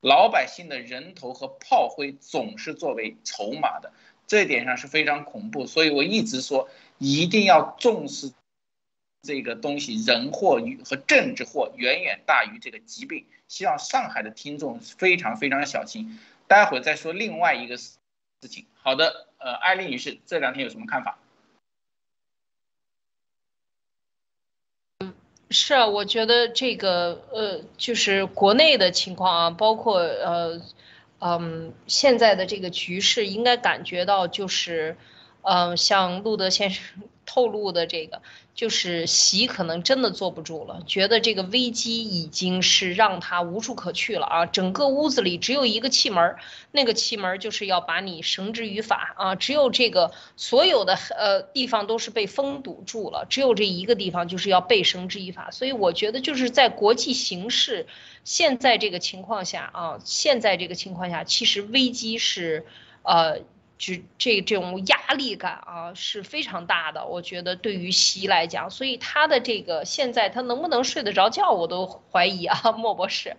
[0.00, 3.92] 老百姓的人头和炮灰总是作为筹码的。
[4.26, 6.68] 这一点上是非常恐怖，所以我一直说
[6.98, 8.32] 一定要重视
[9.22, 13.24] 这个东西，人祸与和政治祸远远大于这个疾病。
[13.46, 16.18] 希望上海的听众非常非常小心。
[16.48, 17.92] 待会儿再说另外一个事
[18.48, 18.66] 情。
[18.82, 21.18] 好的，呃，艾丽女士这两天有什么看法？
[25.00, 25.14] 嗯，
[25.50, 30.60] 是啊，我觉得这个呃，就是国内的情况啊，包括呃。
[31.24, 34.96] 嗯，现在的这个局势应该感觉到就是，
[35.42, 38.20] 嗯，像路德先生 透露的这个。
[38.54, 44.46] 就是习可能真的坐不住了，觉得这个危机已经是让他无处可去了啊！
[44.46, 46.36] 整个屋子里只有一个气门，
[46.70, 49.34] 那个气门就是要把你绳之于法啊！
[49.34, 55.50] 只有这个所有的呃地方都是被封堵住了，只有这一个地方就是要被绳之以法。
[55.50, 57.86] 所以我觉得就是在国际形势
[58.22, 62.66] 现在这个情况下啊，现在这个情况下，其实危机是
[63.02, 63.40] 呃。
[63.78, 73.36] 就这这种压力感啊是非常大的，我觉得对于西来讲，所以他的这个现在他能不能睡得着觉，我都怀疑啊， 莫博士，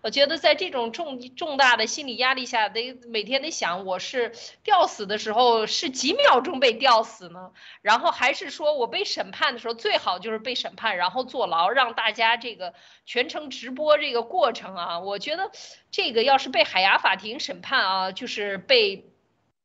[0.00, 4.32] 我觉得在这种重重大的心理压力下，得每天得想，我是
[4.62, 7.50] 吊死的时候是几秒钟被吊死呢？
[7.82, 12.72] 然后还是说我被审判的时候，最好就是被审判，然后坐牢，让大家这个
[13.04, 15.00] 全程直播这个过程啊？
[15.00, 15.50] 我觉得
[15.90, 19.11] 这个要是被海牙法庭审判啊，就是被。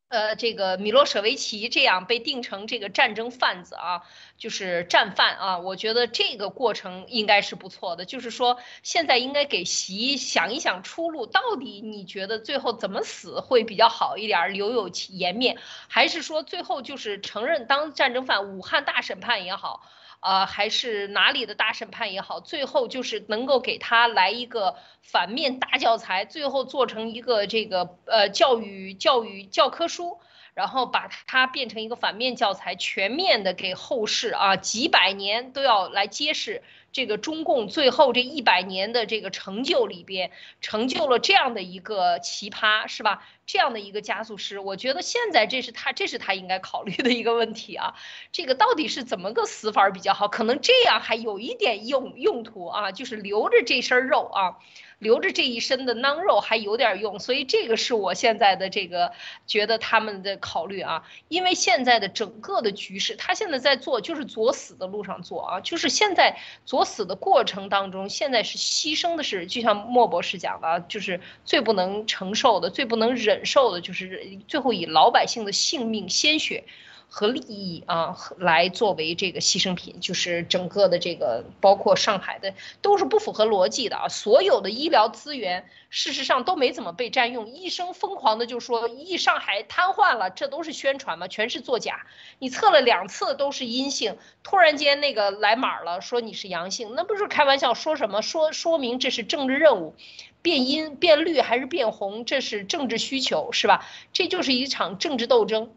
[0.10, 4.04] 呃，这个米洛舍维奇这样被定成这个战争贩子啊，
[4.38, 8.06] 就是战犯啊，我觉得这个过程应该是不错的。
[8.06, 15.58] 就是说，现在应该给习想一想出路，到底你觉得最后怎么死会比较好一点，留有颜面，
[15.90, 19.82] 还是说最后就是承认当战争犯，武汉大审判也好？
[20.20, 30.20] 啊，还是哪里的大审判也好，最后就是能够给他来一个反面大教材，最后做成一个这个呃教育教育教科书，
[30.54, 36.64] 然后把它变成一个反面教材，全面的给后世啊几百年都要来揭示。
[36.92, 40.32] 这个中共最后这一百年的这个成就里边，
[40.62, 43.24] 成就了这样的一个奇葩，是吧？
[43.46, 47.94] 这样的一个加速师，我觉得现在这是他，这是他应该考虑的一个问题啊。
[48.32, 50.28] 这个到底是怎么个死法比较好？
[50.28, 54.58] 可能这样还有一点用用途啊，就是留着这身肉啊。
[55.00, 59.12] 留着这一身的囊肉还有点用，所以这个是我现在的这个
[59.46, 76.64] 觉得他们的考虑啊，因为现在的整个的局势，他现在在做就是作死的路上做啊，就是现在作死的过程当中，现在是牺牲的是，就像莫博士讲的，就是最不能承受的、最不能忍受的，就是最后以老百姓的性命、鲜血。
[77.10, 84.08] 和利益啊，来作为这个牺牲品，就是整个的这个，包括上海的，都是不符合逻辑的啊。
[84.10, 87.48] 所有的医疗资源，事实上都没怎么被占用。
[87.48, 92.06] 医生疯狂的就说一上海瘫痪了，这都是宣传嘛，全是作假。
[92.40, 97.74] 你测了两次都是阴性，突然间那个来码了，说你是阳性，那不是开玩笑？
[97.74, 98.22] 说什么？
[98.22, 99.96] 说说明这是政治任务，
[100.42, 103.86] 变阴变绿还是变红，这是政治需求，是吧？
[104.14, 105.72] 这就是一场政治斗争。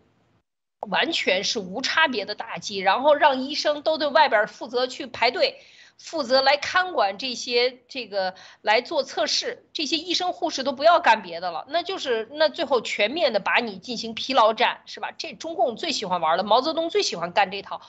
[0.89, 5.61] 完全是无差别的打击，然后让医生都对外边负责去排队。
[6.03, 15.13] 负责来看管这些，这个来做测试，这些医生护士都不要干别的了，那就是那最后全面的把你进行疲劳战，是吧？
[15.19, 17.83] 这中共最喜欢玩的，毛泽东最喜欢干这套，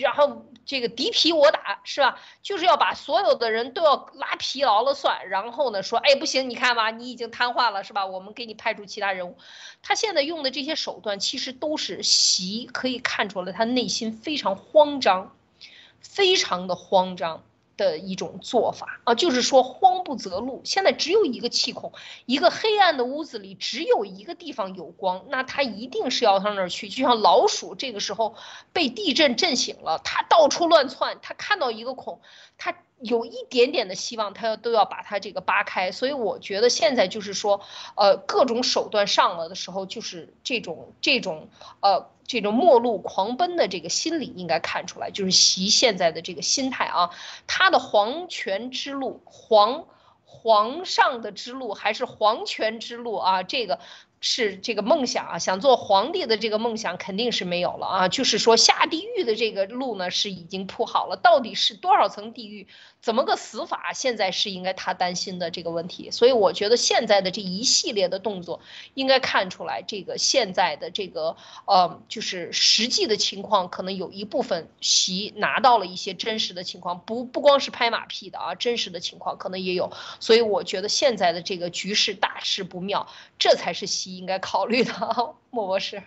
[0.00, 2.18] 然后这个敌疲我打，是吧？
[2.42, 8.04] 就是要把所有的人都要拉疲劳了算，然后呢说，哎不行，你看吧，你已经瘫痪了，是吧？
[8.04, 9.38] 我们给你派出其他人物，
[9.82, 15.34] 他现在用的这些手段其实都是习可以看出来，他内心非常慌张，
[16.00, 17.44] 非常的慌张。
[17.82, 20.60] 的一种做法啊，就是说慌不择路。
[20.64, 21.92] 现在只有一个气孔，
[22.26, 26.88] 一个黑暗的屋子里只有一个地方有光，那他一定是要上那儿去。
[26.88, 28.36] 就像老鼠这个时候
[28.72, 32.20] 被地震震醒了，它到处乱窜，它看到一个孔，
[32.56, 35.90] 它有一点点的希望，它要都要把它这个扒开。
[35.90, 37.60] 所以我觉得现在就是说，
[37.96, 41.48] 呃，各种手段上了的时候，就是这种这种
[41.80, 42.11] 呃。
[42.26, 47.10] 这种末路狂奔的这个心理应该看出来，就是习现在的这个心态啊，
[47.46, 49.84] 他的皇权之路，皇
[50.24, 53.42] 皇上的之路还是皇权之路啊？
[53.42, 53.80] 这个
[54.20, 58.08] 是这个梦想啊，想做皇帝的这个梦想肯定是没有了啊。
[58.08, 62.66] 就是说下地狱的这个路呢是已经铺好了，到底是多少层地狱，
[63.02, 66.12] 怎么个死法，现在是应该他担心的这个问题。
[66.12, 68.60] 所以我觉得现在的这一系列的动作，
[68.94, 79.92] 应该看出来这个现在的这个呃，就是实际的情况，可能有一部分习拿到了一些真实的情况，不不光是拍马屁的啊，真实的情况可能也有。
[80.20, 83.08] 所以我觉得现在的这个局势大势不妙，
[83.38, 84.12] 这才是习。
[84.12, 84.92] 应该考虑的，
[85.50, 86.02] 莫博士。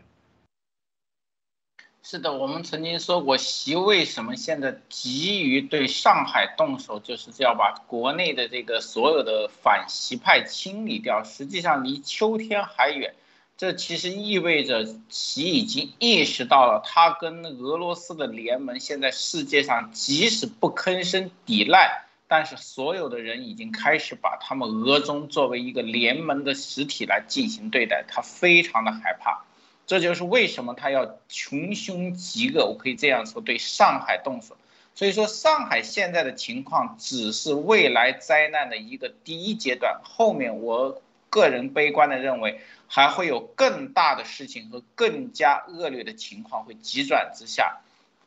[2.08, 11.24] 是的，我们曾经说过，习为什么现在急于对上海动手，就是要把国内的这个所有的反习派清理掉。
[11.24, 13.16] 实际上离秋天还远，
[13.58, 22.06] 这其实意味着习已经意识到了，他跟俄罗斯的联盟现在世界上即使不吭声抵赖。
[22.28, 29.45] 但是所有的人已经开始把他们俄中作为一个联盟的实体来进行对待，他非常的害怕，
[29.88, 34.58] 这就是为什么他要穷凶极恶，我可以这样说，对上海动手。
[34.96, 47.82] 所以说，上海现在的情况只是未来灾难的一个第一阶段，后面我个人悲观的认为，还会有更大的事情和更加恶劣的情况会急转直下，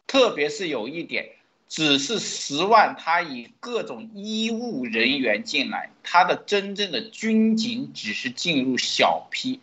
[0.07, 1.31] 特别是有一点。
[1.71, 9.61] 只是十万，他以各种医务人员进来，他的真正的军警只是进入小批。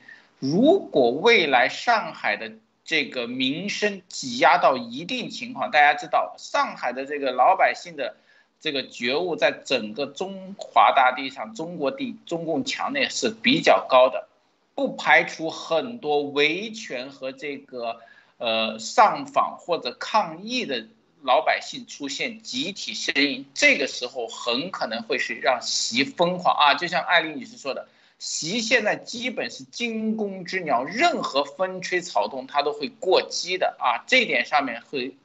[0.51, 2.51] 如果未来上海的
[2.84, 8.17] 这个民生挤压到一定情况，大家知道，上海的这个老百姓的
[8.59, 14.27] 这个觉悟，在整个中华大地上，中国地中共墙内是比较高的，
[14.76, 18.01] 不排除很多维权和这个
[18.38, 20.85] 呃上访或者抗议的。
[21.23, 26.76] 老百姓出现集体声音，这个时候很可能会是让习疯狂啊！
[26.76, 34.03] 就像艾丽女士说的，习现在基本是惊弓之鸟，任何风吹草动他都会过激的啊！
[34.07, 35.17] 这点上面会，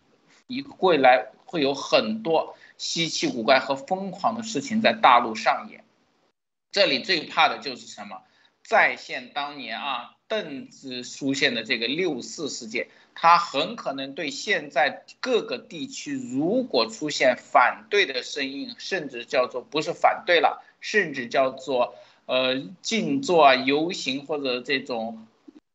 [0.46, 5.84] 以未来会有很多稀奇古怪和疯狂的事情在大陆上演。
[6.72, 8.22] 这里最怕的就是什么？
[8.62, 12.88] 再现当年啊，邓子出现的这个六四事件。
[13.12, 21.96] 他很可能对现在各个地区如果出现反对的声音，甚至叫做不是反对了，甚至叫做
[22.30, 25.26] 呃静坐啊、游行或者这种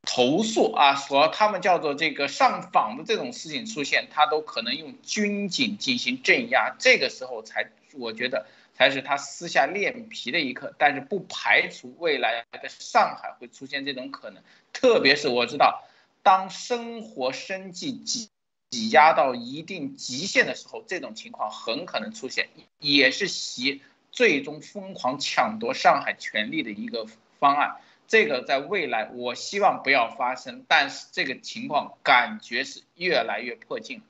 [0.03, 6.73] 投诉啊，说他们叫做这个上访的这种事情出现，他都可能用军警进行镇压。
[6.79, 10.73] 这个时候才，我觉得才是他私下练皮的一刻。
[10.77, 14.41] 但是不排除未来在上海会出现这种可能，
[14.71, 15.83] 特别是我知道。
[16.23, 18.29] 当生活生计挤
[18.69, 22.47] 挤压到一定极限的时候，这种情况很可能出现，
[22.79, 23.81] 也是习
[24.15, 27.05] 最终疯狂抢夺上海权力的一个
[27.37, 27.79] 方案。
[28.07, 34.01] 这个在未来，我希望不要发生，但是这个情况感觉是越来越迫近。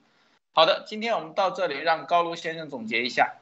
[0.54, 3.36] 好的，今天我们到这里，让高卢先生总结一下。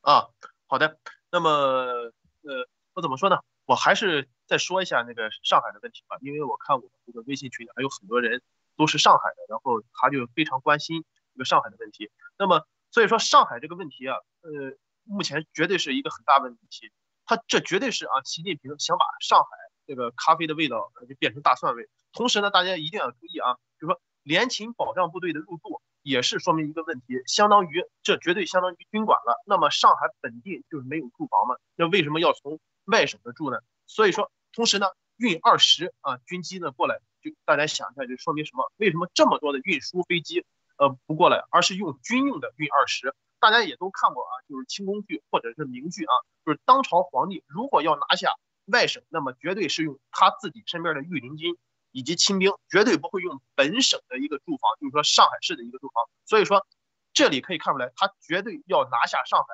[0.00, 0.30] 啊，
[0.66, 0.98] 好的。
[1.30, 3.38] 那么，呃，我怎么说呢？
[3.66, 4.28] 我还是。
[4.48, 8.40] 再说一下那个上海的问题吧，因为我看我们这个微信群里还有很多人
[8.78, 12.10] 都是上海的，然后他就非常关心这个上海的问题。
[12.38, 14.72] 那么，所以说上海这个问题啊，呃，
[15.08, 16.92] 目前绝对是一个很大问题。
[17.24, 19.48] 他这绝对是啊，习近平想把上海
[19.86, 21.88] 这个咖啡的味道就变成大蒜味。
[22.12, 29.42] 同时呢，大家一定要注意啊，就说联勤保障部队的入驻也是说明一个问题，相当于这绝对相当于军管了。
[29.46, 31.56] 那么上海本地就是没有住房嘛？
[31.74, 33.58] 那为什么要从外省的住呢？
[33.86, 34.30] 所以说。
[34.54, 34.86] 同时呢，
[35.18, 38.72] 运二十啊军机呢过来，就大家想一下，就说明什么？
[38.78, 40.44] 为什么这么多的运输飞机
[40.78, 43.14] 呃不过来，而是用军用的运二十？
[43.40, 46.12] 大家也都看过啊，就是清宫剧或者是名剧啊，
[46.44, 48.32] 就是当朝皇帝如果要拿下
[48.66, 51.56] 外省，那么绝对是用他自己身边的御林军
[51.92, 56.04] 以及亲兵，绝对不会用本省的一个住房，就是说上海市的一个住房。
[56.24, 56.66] 所以说，
[57.12, 59.46] 这里可以看出来，他绝对要拿下上海，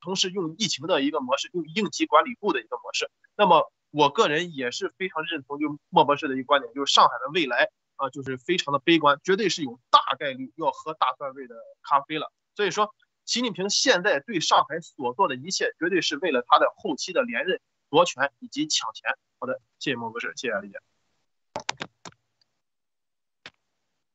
[0.00, 3.10] 同时用疫情的一个模式，用应急管理部的一个模式。
[3.36, 3.70] 那么。
[3.90, 12.30] 我个人也是非常认同，就莫博士的一个观点，就是上海的未来啊，就是非常的悲观，绝对是有大概率要喝大蒜味的咖啡了。
[12.54, 12.94] 所以说，
[13.28, 17.60] 习近平现在对上海所做的一切，绝对是为了他的后期的连任
[17.90, 19.18] 夺权以及抢钱。
[19.38, 20.78] 好的，谢谢莫博士，谢谢李姐。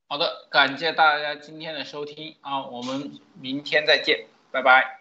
[0.08, 4.92] 好的，感谢大家今天的收听啊，我们明天再见，拜拜。